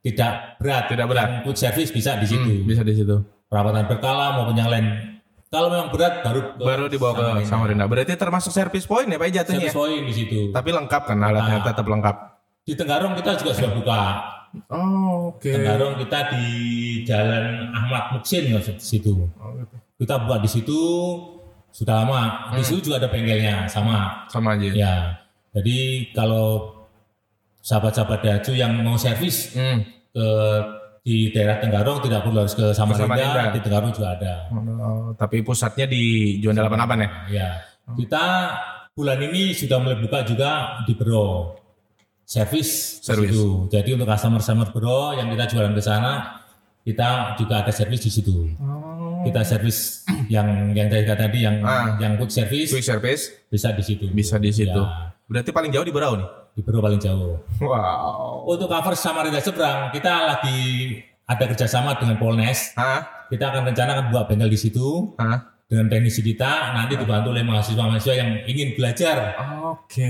tidak 0.00 0.56
berat, 0.56 0.84
Tidak 0.88 1.06
berat. 1.06 1.24
yang 1.28 1.34
quick 1.44 1.56
service 1.56 1.92
bisa 1.92 2.16
di 2.16 2.24
situ. 2.24 2.44
Hmm, 2.44 2.64
bisa 2.64 2.80
di 2.80 2.96
situ. 2.96 3.16
Perawatan 3.48 3.84
berkala 3.84 4.40
maupun 4.40 4.56
yang 4.56 4.72
lain. 4.72 4.86
Kalau 5.48 5.70
memang 5.70 5.94
berat 5.94 6.24
baru 6.26 6.40
ke 6.50 6.64
Baru 6.66 6.84
dibawa 6.90 7.12
ke 7.14 7.46
Samarinda. 7.46 7.86
Berarti 7.86 8.18
termasuk 8.18 8.50
service 8.50 8.88
point 8.90 9.06
ya 9.06 9.20
Pak 9.20 9.28
jatuhnya. 9.30 9.70
Service 9.70 9.76
point 9.76 10.02
di 10.02 10.14
situ. 10.16 10.38
Tapi 10.50 10.68
lengkap 10.74 11.02
kan 11.06 11.18
alatnya 11.20 11.62
Ah. 11.62 11.66
tetap 11.70 11.86
lengkap. 11.86 12.16
Di 12.64 12.72
Tenggarong 12.74 13.14
kita 13.14 13.30
juga 13.38 13.52
sudah 13.54 13.70
buka. 13.76 14.00
Oh, 14.72 15.30
oke. 15.30 15.46
Tenggarong 15.46 15.94
kita 16.00 16.18
di 16.34 16.46
Jalan 17.06 17.70
Ahmad 17.70 18.18
Muksin 18.18 18.50
di 18.50 18.58
situ. 18.82 19.14
Oh, 19.38 19.50
gitu. 19.60 19.76
Kita 20.02 20.18
buka 20.26 20.42
di 20.42 20.48
situ 20.50 20.78
sudah 21.70 22.02
lama. 22.02 22.50
Di 22.54 22.62
situ 22.66 22.90
juga 22.90 22.98
ada 23.02 23.08
bengkelnya 23.10 23.70
sama. 23.70 24.26
Sama 24.26 24.58
aja. 24.58 24.68
Ya. 24.74 24.94
Jadi 25.54 26.10
kalau 26.10 26.72
sahabat-sahabat 27.64 28.20
Daihatsu 28.20 28.52
yang 28.52 28.76
mau 28.84 29.00
servis 29.00 29.56
Hmm. 29.56 29.80
ke 30.12 30.26
di 31.00 31.28
daerah 31.28 31.60
Tenggarong 31.60 32.00
tidak 32.00 32.24
perlu 32.24 32.40
harus 32.40 32.52
ke 32.52 32.72
Samarinda, 32.72 33.16
Samarinda. 33.16 33.52
di 33.52 33.60
Tenggarong 33.60 33.92
juga 33.92 34.08
ada. 34.16 34.34
Oh, 34.52 35.12
tapi 35.16 35.40
pusatnya 35.40 35.84
di 35.84 36.36
Juanda 36.40 36.64
88 36.64 37.00
ya? 37.00 37.08
Ya. 37.28 37.48
Kita 37.92 38.24
bulan 38.92 39.20
ini 39.20 39.52
sudah 39.52 39.80
mulai 39.80 40.00
buka 40.00 40.24
juga 40.24 40.80
di 40.84 40.92
Bro. 40.92 41.56
Servis. 42.24 43.00
situ. 43.04 43.68
Jadi 43.68 43.92
untuk 43.92 44.08
customer-customer 44.08 44.72
Bro 44.72 45.20
yang 45.20 45.28
kita 45.28 45.44
jualan 45.44 45.76
ke 45.76 45.82
sana, 45.84 46.40
kita 46.80 47.36
juga 47.36 47.60
ada 47.60 47.72
servis 47.72 48.00
di 48.00 48.08
situ. 48.08 48.48
Oh. 48.56 49.20
Kita 49.24 49.44
servis 49.44 50.04
yang 50.28 50.72
yang 50.72 50.88
tadi 50.88 51.04
tadi 51.04 51.38
yang 51.44 51.60
Ah. 51.60 51.96
yang 51.96 52.16
quick 52.16 52.32
service 52.32 52.72
Quick 52.72 52.84
service 52.84 53.28
bisa 53.48 53.72
di 53.72 53.84
situ. 53.84 54.08
bisa 54.08 54.36
di 54.40 54.48
situ. 54.48 54.80
Ya, 54.80 55.13
Berarti 55.24 55.50
paling 55.50 55.70
jauh 55.70 55.82
di 55.82 55.90
Berau 55.90 56.14
nih. 56.14 56.28
di 56.54 56.62
Bro 56.62 56.78
paling 56.78 57.02
jauh. 57.02 57.42
Wow. 57.58 58.46
Untuk 58.46 58.70
cover 58.70 58.94
Samarinda 58.94 59.42
seberang, 59.42 59.90
kita 59.90 60.30
lagi 60.30 60.60
ada 61.26 61.50
kerjasama 61.50 61.98
dengan 61.98 62.14
Polnes. 62.14 62.78
Hah? 62.78 63.26
Kita 63.26 63.50
akan 63.50 63.66
rencana 63.66 63.90
akan 63.98 64.06
buat 64.14 64.30
bengkel 64.30 64.46
di 64.46 64.54
situ 64.54 65.18
Hah? 65.18 65.50
dengan 65.66 65.90
teknisi 65.90 66.22
kita. 66.22 66.78
Nanti 66.78 66.94
dibantu 66.94 67.34
oleh 67.34 67.42
mahasiswa-mahasiswa 67.42 68.14
yang 68.14 68.30
ingin 68.46 68.78
belajar 68.78 69.34
Oke. 69.66 70.06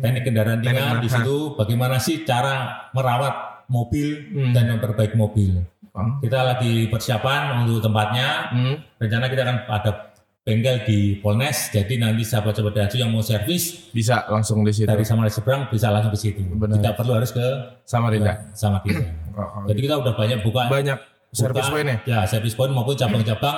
teknik 0.00 0.24
kendaraan 0.24 0.64
ringan 0.64 1.04
di 1.04 1.10
situ. 1.12 1.52
Bagaimana 1.52 2.00
sih 2.00 2.24
cara 2.24 2.88
merawat 2.96 3.68
mobil 3.68 4.32
Hmm. 4.32 4.56
dan 4.56 4.72
memperbaiki 4.72 5.20
mobil. 5.20 5.68
Oh. 5.92 6.16
Kita 6.24 6.48
lagi 6.48 6.88
persiapan 6.88 7.60
untuk 7.60 7.84
tempatnya. 7.84 8.48
Hmm. 8.56 8.76
Rencana 8.96 9.28
kita 9.28 9.42
akan 9.44 9.56
ada 9.68 9.90
bengkel 10.48 10.80
di 10.82 10.98
Polnes. 11.20 11.68
Jadi 11.68 12.00
nanti 12.00 12.24
sahabat-sahabat 12.24 12.72
Daihatsu 12.72 12.96
yang 12.96 13.12
mau 13.12 13.20
servis 13.20 13.92
Bisa 13.92 14.24
langsung 14.26 14.64
di 14.64 14.72
situ. 14.72 14.88
dari 14.88 15.04
Samarinda 15.04 15.28
seberang 15.30 15.68
bisa 15.68 15.92
langsung 15.92 16.08
ke 16.08 16.18
situ. 16.18 16.40
Benar. 16.48 16.80
Tidak 16.80 16.94
perlu 16.96 17.12
harus 17.12 17.28
ke 17.28 17.44
Samarinda. 17.84 18.48
Samarinda. 18.56 19.04
Oh, 19.36 19.44
oh. 19.44 19.62
Jadi 19.68 19.80
kita 19.84 19.94
udah 19.94 20.16
banyak 20.16 20.40
buka 20.40 20.66
Banyak 20.66 20.98
service 21.30 21.68
buka, 21.68 21.74
point 21.76 21.86
ya? 21.86 21.96
Ya, 22.02 22.20
service 22.24 22.56
point 22.56 22.72
maupun 22.72 22.96
cabang-cabang 22.96 23.56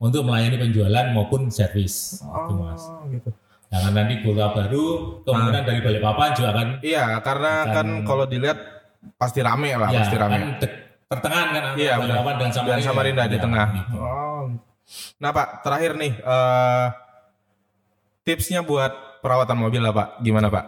untuk 0.00 0.24
melayani 0.24 0.56
penjualan 0.56 1.06
maupun 1.12 1.52
servis. 1.52 2.18
Itu, 2.18 2.52
Mas. 2.56 2.80
Oh, 2.80 3.04
gitu. 3.06 3.28
Jangan 3.68 3.92
nanti 3.94 4.18
kota 4.18 4.50
baru, 4.50 4.84
kemungkinan 5.22 5.62
dari 5.62 5.78
Balikpapan 5.78 6.28
juga 6.32 6.48
akan 6.50 6.66
Iya, 6.80 7.20
karena 7.20 7.52
kan 7.70 7.86
kalau 8.02 8.24
dilihat 8.24 8.58
pasti 9.14 9.38
rame 9.40 9.76
lah, 9.76 9.88
ya, 9.88 10.02
pasti 10.02 10.16
rame. 10.16 10.34
kan 10.34 10.42
pertengahan 11.06 11.48
kan 11.48 11.62
antara 11.68 11.78
Iya. 11.78 11.94
Balikpapan 12.00 12.34
dan 12.34 12.50
Samarinda. 12.50 12.72
Dan 12.72 12.82
Samarinda 12.82 13.22
di 13.22 13.36
Ya, 13.36 13.42
tengah. 13.44 13.66
gitu. 13.70 13.94
Oh. 13.94 14.29
Nah, 15.22 15.30
Pak, 15.30 15.62
terakhir 15.62 15.94
nih 15.96 16.12
eh 16.18 16.86
tipsnya 18.26 18.60
buat 18.62 19.22
perawatan 19.22 19.58
mobil 19.58 19.80
lah, 19.82 19.92
Pak. 19.94 20.08
Gimana, 20.22 20.48
Pak? 20.50 20.64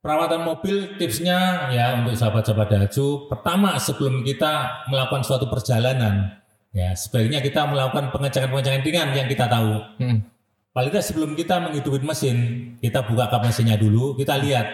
Perawatan 0.00 0.48
mobil 0.48 0.96
tipsnya 0.96 1.68
ya 1.68 2.00
untuk 2.00 2.16
sahabat-sahabat 2.16 2.72
Daihatsu, 2.72 3.28
pertama 3.28 3.76
sebelum 3.76 4.24
kita 4.24 4.84
melakukan 4.88 5.20
suatu 5.20 5.44
perjalanan, 5.52 6.40
ya 6.72 6.96
sebaiknya 6.96 7.44
kita 7.44 7.68
melakukan 7.68 8.08
pengecekan-pengecekan 8.08 8.80
ringan 8.80 9.12
yang 9.12 9.28
kita 9.28 9.44
tahu. 9.44 9.76
Hmm. 10.00 10.24
Paling 10.72 10.88
tidak 10.88 11.04
sebelum 11.04 11.36
kita 11.36 11.60
menghidupin 11.60 12.00
mesin, 12.00 12.36
kita 12.80 13.04
buka 13.04 13.28
kap 13.28 13.44
mesinnya 13.44 13.76
dulu, 13.76 14.16
kita 14.16 14.40
lihat. 14.40 14.66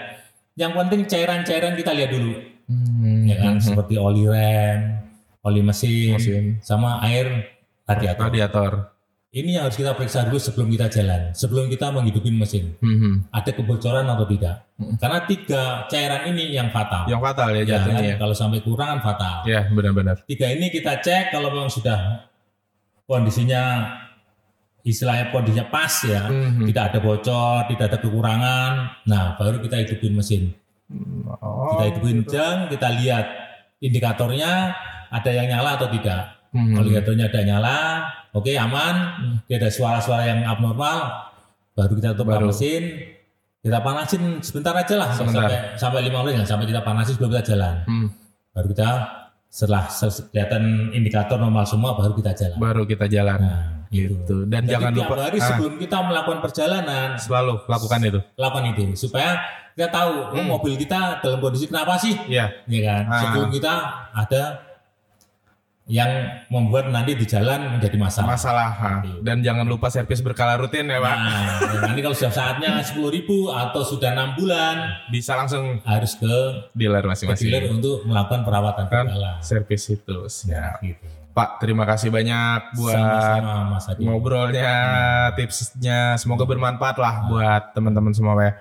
Yang 0.55 0.72
penting 0.79 1.01
cairan-cairan 1.11 1.75
kita 1.75 1.90
lihat 1.90 2.11
dulu, 2.14 2.33
Hmm. 2.70 3.27
ya 3.27 3.37
kan 3.42 3.59
seperti 3.59 3.99
oli 3.99 4.31
rem, 4.31 5.11
oli 5.42 5.61
mesin, 5.61 6.16
Mesin. 6.22 6.44
sama 6.62 7.03
air 7.03 7.55
radiator. 7.87 8.25
Radiator. 8.29 8.72
Ini 9.31 9.61
yang 9.61 9.68
harus 9.68 9.77
kita 9.77 9.92
periksa 9.92 10.25
dulu 10.25 10.40
sebelum 10.40 10.72
kita 10.72 10.88
jalan, 10.88 11.29
sebelum 11.37 11.68
kita 11.68 11.92
menghidupin 11.92 12.33
mesin. 12.33 12.72
Hmm. 12.81 13.29
Ada 13.29 13.53
kebocoran 13.53 14.09
atau 14.09 14.25
tidak? 14.25 14.64
Karena 14.96 15.18
tiga 15.29 15.62
cairan 15.87 16.33
ini 16.33 16.57
yang 16.57 16.72
fatal. 16.72 17.05
Yang 17.05 17.20
fatal 17.20 17.49
ya 17.53 17.57
Ya, 17.57 17.64
jatuhnya 17.68 18.01
kan? 18.01 18.11
ya. 18.11 18.16
Kalau 18.16 18.35
sampai 18.35 18.61
kurang 18.64 18.88
kan 18.96 19.01
fatal. 19.05 19.37
Ya, 19.44 19.61
benar-benar. 19.68 20.25
Tiga 20.25 20.49
ini 20.49 20.72
kita 20.72 21.05
cek 21.05 21.37
kalau 21.37 21.53
memang 21.53 21.68
sudah 21.68 22.25
kondisinya 23.05 23.92
istilahnya 24.87 25.35
kondisinya 25.35 25.66
pas 25.68 25.92
ya, 26.07 26.31
Mhm. 26.31 26.70
tidak 26.70 26.94
ada 26.94 26.99
bocor, 27.03 27.66
tidak 27.68 27.85
ada 27.92 27.99
kekurangan. 28.01 28.72
Nah, 29.05 29.35
baru 29.37 29.59
kita 29.61 29.83
hidupin 29.85 30.16
mesin. 30.16 30.55
Oh. 31.42 31.77
Kita 31.77 31.85
hidupin 31.92 32.22
jam, 32.25 32.70
kita 32.70 32.88
lihat 32.94 33.27
indikatornya 33.83 34.72
ada 35.11 35.31
yang 35.31 35.51
nyala 35.51 35.77
atau 35.77 35.90
tidak. 35.90 36.36
Hmm. 36.56 36.72
Kalau 36.72 36.88
indikatornya 36.88 37.26
ada 37.28 37.40
nyala, 37.44 37.78
oke 38.32 38.48
aman. 38.56 38.94
Tidak 39.44 39.60
ada 39.60 39.68
suara-suara 39.68 40.24
yang 40.24 40.40
abnormal, 40.48 40.98
baru 41.76 41.92
kita 41.94 42.08
tutup 42.16 42.32
Baru. 42.32 42.48
mesin. 42.48 43.12
Kita 43.60 43.82
panasin 43.82 44.22
sebentar 44.40 44.70
aja 44.72 44.94
lah, 44.94 45.10
Sebentar. 45.10 45.42
sampai 45.42 45.58
sampai 45.74 46.00
lima 46.06 46.22
menit, 46.22 46.46
sampai 46.46 46.70
kita 46.70 46.80
panasin 46.80 47.18
sebelum 47.18 47.34
kita 47.34 47.44
jalan. 47.52 47.74
Hmm. 47.84 48.08
Baru 48.54 48.66
kita 48.70 48.88
setelah 49.50 49.90
kelihatan 50.30 50.62
indikator 50.94 51.34
normal 51.36 51.66
semua, 51.66 51.98
baru 51.98 52.14
kita 52.14 52.30
jalan. 52.32 52.56
Baru 52.62 52.82
kita 52.86 53.10
jalan. 53.10 53.38
Nah, 53.42 53.62
gitu. 53.90 54.46
Dan 54.46 54.64
Jadi 54.64 54.72
jangan 54.72 54.92
tiap 54.94 55.10
lupa 55.10 55.22
hari 55.26 55.38
ah, 55.42 55.46
sebelum 55.50 55.74
kita 55.76 55.98
melakukan 55.98 56.38
perjalanan, 56.46 57.08
selalu 57.18 57.52
lakukan 57.66 58.00
itu. 58.06 58.20
lakukan 58.38 58.64
itu 58.70 58.82
supaya 58.94 59.30
kita 59.74 59.88
tahu 59.90 60.12
oh, 60.32 60.44
mobil 60.46 60.74
kita 60.78 61.18
dalam 61.20 61.38
kondisi 61.42 61.66
kenapa 61.66 61.98
sih, 61.98 62.14
Iya. 62.30 62.46
ya 62.70 62.80
kan? 62.86 63.02
Ah. 63.10 63.20
Sebelum 63.26 63.48
kita 63.50 63.72
ada 64.14 64.42
yang 65.87 66.11
membuat 66.46 66.90
nanti 66.90 67.14
di 67.14 67.22
jalan 67.22 67.70
menjadi 67.72 67.94
masalah. 67.94 68.29
Masalah. 68.29 68.70
ah. 68.75 69.01
Dan 69.22 69.38
jangan 69.38 69.62
lupa 69.62 69.87
servis 69.87 70.18
berkala 70.18 70.59
rutin 70.59 70.83
ya, 70.85 70.99
Pak. 70.99 71.14
Nah, 71.16 71.46
nanti 71.87 72.03
kalau 72.03 72.11
sudah 72.12 72.35
saatnya 72.35 72.83
10.000 72.83 73.07
ribu 73.07 73.49
atau 73.49 73.81
sudah 73.81 74.11
enam 74.11 74.35
bulan 74.35 74.99
Bisa 75.07 75.38
langsung 75.38 75.79
harus 75.83 76.18
ke 76.18 76.35
dealer 76.72 77.01
ke 77.01 77.09
masing-masing. 77.09 77.46
dealer 77.46 77.64
untuk 77.70 78.03
melakukan 78.03 78.42
perawatan 78.42 78.85
Kan 78.87 79.07
berkala. 79.07 79.38
servis 79.40 79.87
itu. 79.87 80.18
Siap. 80.27 80.83
Gitu. 80.83 81.07
Pak, 81.31 81.61
terima 81.61 81.85
kasih 81.85 82.09
banyak 82.09 82.72
buat 82.75 82.96
Sama-sama 82.96 83.55
Mas 83.70 83.85
Adi. 83.87 84.03
ngobrolnya, 84.03 84.75
tipsnya. 85.37 86.16
Semoga 86.16 86.42
bermanfaat 86.42 86.96
lah 86.96 87.29
buat 87.29 87.62
teman-teman 87.70 88.11
semua 88.11 88.35
ya. 88.40 88.57